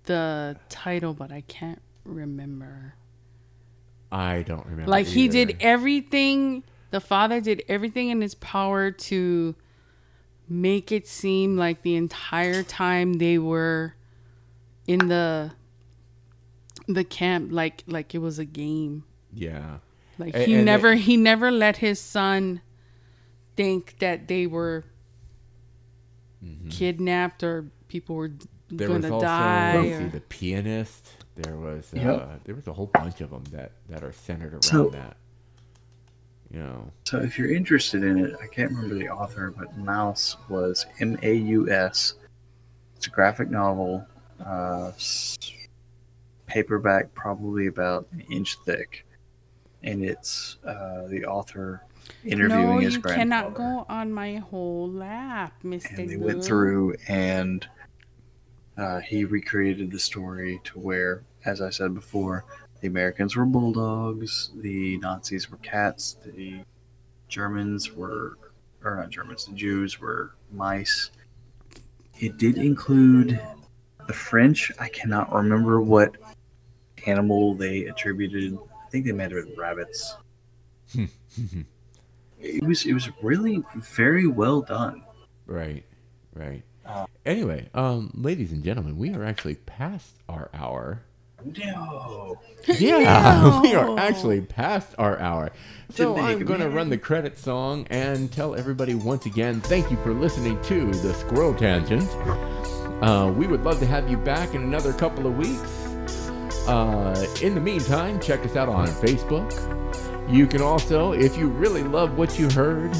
the 0.05 0.57
title, 0.68 1.14
but 1.14 1.32
I 1.32 1.42
can't 1.42 1.82
remember. 2.05 2.94
I 4.11 4.42
don't 4.42 4.64
remember. 4.66 4.90
Like 4.90 5.07
he 5.07 5.28
did 5.28 5.57
everything 5.61 6.62
the 6.90 7.01
father 7.01 7.40
did 7.40 7.62
everything 7.68 8.09
in 8.11 8.20
his 8.20 8.34
power 8.34 8.90
to 8.90 9.55
make 10.49 10.92
it 10.92 11.07
seem 11.07 11.57
like 11.57 11.82
the 11.82 11.97
entire 11.97 12.62
time 12.62 13.14
they 13.14 13.38
were 13.38 13.94
in 14.87 15.09
the 15.09 15.53
the 16.89 17.05
camp 17.05 17.51
like 17.53 17.82
like 17.87 18.14
it 18.14 18.18
was 18.18 18.39
a 18.39 18.45
game. 18.45 19.05
Yeah. 19.32 19.78
Like 20.18 20.34
he 20.34 20.55
and 20.55 20.64
never 20.64 20.93
it- 20.93 21.01
he 21.01 21.16
never 21.16 21.51
let 21.51 21.78
his 21.78 22.01
son 22.01 22.61
think 23.57 23.97
that 23.99 24.28
they 24.28 24.47
were 24.47 24.84
kidnapped 26.70 27.43
or 27.43 27.66
people 27.89 28.16
were 28.16 28.30
Mm-hmm. 28.68 28.78
There 28.78 28.89
going 28.89 29.03
was 29.03 29.09
to 29.11 29.14
also 29.14 29.26
die. 29.26 29.76
let's 29.76 29.99
see, 29.99 30.05
or- 30.05 30.09
the 30.09 30.20
pianist. 30.22 31.09
There 31.37 31.55
was 31.57 31.93
uh, 31.95 32.01
Yep. 32.01 32.45
there 32.47 32.55
was 32.57 32.66
a 32.66 32.72
whole 32.72 32.87
bunch 32.89 33.20
of 33.20 33.30
them 33.30 33.45
that 33.53 33.70
that 33.89 34.03
are 34.03 34.11
centered 34.12 34.55
around 34.55 34.62
So- 34.64 34.89
that. 34.91 35.16
You 36.51 36.59
know. 36.61 36.91
So 37.05 37.20
if 37.20 37.39
you're 37.39 37.53
interested 37.55 38.03
in 38.03 38.18
it, 38.18 38.34
I 38.43 38.49
can't 38.49 38.72
remember 38.72 38.97
the 38.97 39.09
author, 39.09 39.55
but 39.57 39.78
Maus 39.78 40.37
was 40.49 40.84
M 40.99 41.16
A 41.22 41.32
U 41.34 41.70
S. 41.70 42.14
It's 42.97 43.07
a 43.07 43.11
graphic 43.11 43.51
novel, 43.51 44.05
uh, 44.45 44.93
paperback, 46.47 47.14
probably 47.14 47.66
about 47.66 48.07
an 48.12 48.20
inch 48.30 48.57
thick, 48.64 49.07
and 49.82 50.03
it's 50.05 50.59
uh, 50.64 51.07
the 51.09 51.24
author 51.24 51.82
interviewing 52.24 52.66
no, 52.66 52.78
his 52.78 52.95
you 52.95 53.03
cannot 53.03 53.55
go 53.55 53.84
on 53.89 54.12
my 54.12 54.37
whole 54.37 54.89
lap, 54.91 55.53
Mister. 55.62 55.95
and 55.97 56.09
they 56.09 56.16
went 56.16 56.45
through 56.45 56.95
and 57.09 57.66
uh, 58.76 59.01
he 59.01 59.24
recreated 59.24 59.91
the 59.91 59.99
story 59.99 60.61
to 60.64 60.78
where, 60.78 61.22
as 61.45 61.61
I 61.61 61.70
said 61.70 61.95
before, 61.95 62.45
the 62.80 62.89
Americans 62.89 63.34
were 63.34 63.47
bulldogs, 63.47 64.51
the 64.55 64.99
Nazis 64.99 65.51
were 65.51 65.57
cats, 65.59 66.16
the 66.24 66.61
Germans 67.28 67.93
were, 67.93 68.39
or 68.84 68.97
not 68.97 69.11
Germans, 69.11 69.47
the 69.47 69.55
Jews 69.55 69.99
were 69.99 70.34
mice. 70.53 71.11
It 72.18 72.37
did 72.37 72.59
include 72.59 73.41
the 74.07 74.12
French. 74.14 74.72
I 74.78 74.88
cannot 74.88 75.32
remember 75.32 75.80
what 75.80 76.16
animal 77.07 77.54
they 77.54 77.84
attributed. 77.86 78.57
I 78.57 78.88
think 78.90 79.07
they 79.07 79.12
might 79.12 79.30
have 79.32 79.46
been 79.46 79.54
rabbits. 79.57 80.16
It 82.38 82.62
was 82.64 82.84
it 82.84 82.92
was 82.92 83.09
really 83.22 83.62
very 83.74 84.26
well 84.26 84.61
done. 84.61 85.02
Right, 85.46 85.84
right. 86.34 86.62
Uh, 86.84 87.07
Anyway, 87.24 87.68
um, 87.74 88.12
ladies 88.14 88.52
and 88.52 88.62
gentlemen, 88.62 88.96
we 88.96 89.12
are 89.12 89.24
actually 89.24 89.57
past 89.57 90.12
our 90.28 90.48
hour. 90.54 91.02
No. 91.44 92.38
Yeah, 92.66 93.61
we 93.62 93.74
are 93.74 93.98
actually 93.98 94.42
past 94.42 94.94
our 94.96 95.18
hour. 95.18 95.50
So 95.90 96.16
I'm 96.16 96.44
going 96.44 96.61
to 96.61 96.70
run 96.70 96.88
the 96.88 96.98
credit 96.98 97.36
song 97.36 97.86
and 97.90 98.30
tell 98.30 98.54
everybody 98.54 98.94
once 98.94 99.26
again 99.26 99.61
thank 99.61 99.90
you 99.90 99.96
for 99.98 100.14
listening 100.14 100.61
to 100.64 100.92
the 100.92 101.14
Squirrel 101.14 101.54
Tangent. 101.54 102.09
Uh, 103.03 103.32
we 103.36 103.47
would 103.47 103.62
love 103.62 103.78
to 103.80 103.86
have 103.86 104.09
you 104.09 104.16
back 104.16 104.55
in 104.55 104.62
another 104.62 104.92
couple 104.92 105.26
of 105.26 105.36
weeks. 105.36 105.86
Uh, 106.66 107.26
in 107.42 107.55
the 107.55 107.61
meantime, 107.61 108.18
check 108.20 108.44
us 108.44 108.57
out 108.57 108.68
on 108.68 108.88
Facebook. 108.88 109.53
You 110.28 110.47
can 110.47 110.61
also, 110.61 111.12
if 111.12 111.36
you 111.36 111.49
really 111.49 111.82
love 111.84 112.18
what 112.18 112.38
you 112.38 112.51
heard, 112.51 112.92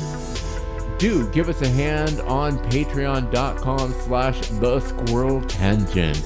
do 0.99 1.29
give 1.31 1.49
us 1.49 1.61
a 1.63 1.69
hand 1.69 2.21
on 2.23 2.59
patreon.com 2.71 3.93
slash 4.05 4.41
the 4.49 4.81
squirrel 4.81 5.43
tangent 5.43 6.23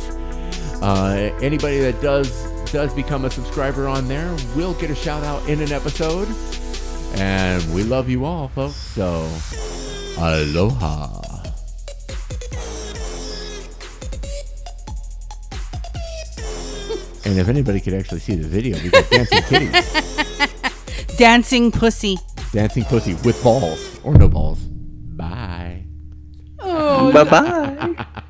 uh, 0.82 1.30
anybody 1.42 1.78
that 1.80 2.00
does 2.00 2.30
does 2.70 2.94
become 2.94 3.24
a 3.24 3.30
subscriber 3.30 3.88
on 3.88 4.06
there 4.06 4.34
will 4.54 4.74
get 4.74 4.90
a 4.90 4.94
shout 4.94 5.24
out 5.24 5.46
in 5.48 5.60
an 5.60 5.72
episode 5.72 6.28
and 7.18 7.74
we 7.74 7.82
love 7.82 8.08
you 8.08 8.24
all 8.24 8.46
folks 8.48 8.76
so 8.76 9.28
aloha 10.18 11.29
and 17.30 17.38
if 17.38 17.48
anybody 17.48 17.80
could 17.80 17.94
actually 17.94 18.20
see 18.20 18.34
the 18.34 18.46
video 18.48 18.76
we 18.82 18.90
got 18.90 19.08
dancing 19.10 19.42
kitties 19.42 21.16
dancing 21.16 21.70
pussy. 21.72 22.16
dancing 22.52 22.84
pussy 22.84 23.14
with 23.24 23.40
balls 23.42 24.00
or 24.04 24.14
no 24.14 24.28
balls 24.28 24.58
bye 24.60 25.84
Oh, 26.62 27.10
Bye 27.10 27.24
bye. 27.24 28.22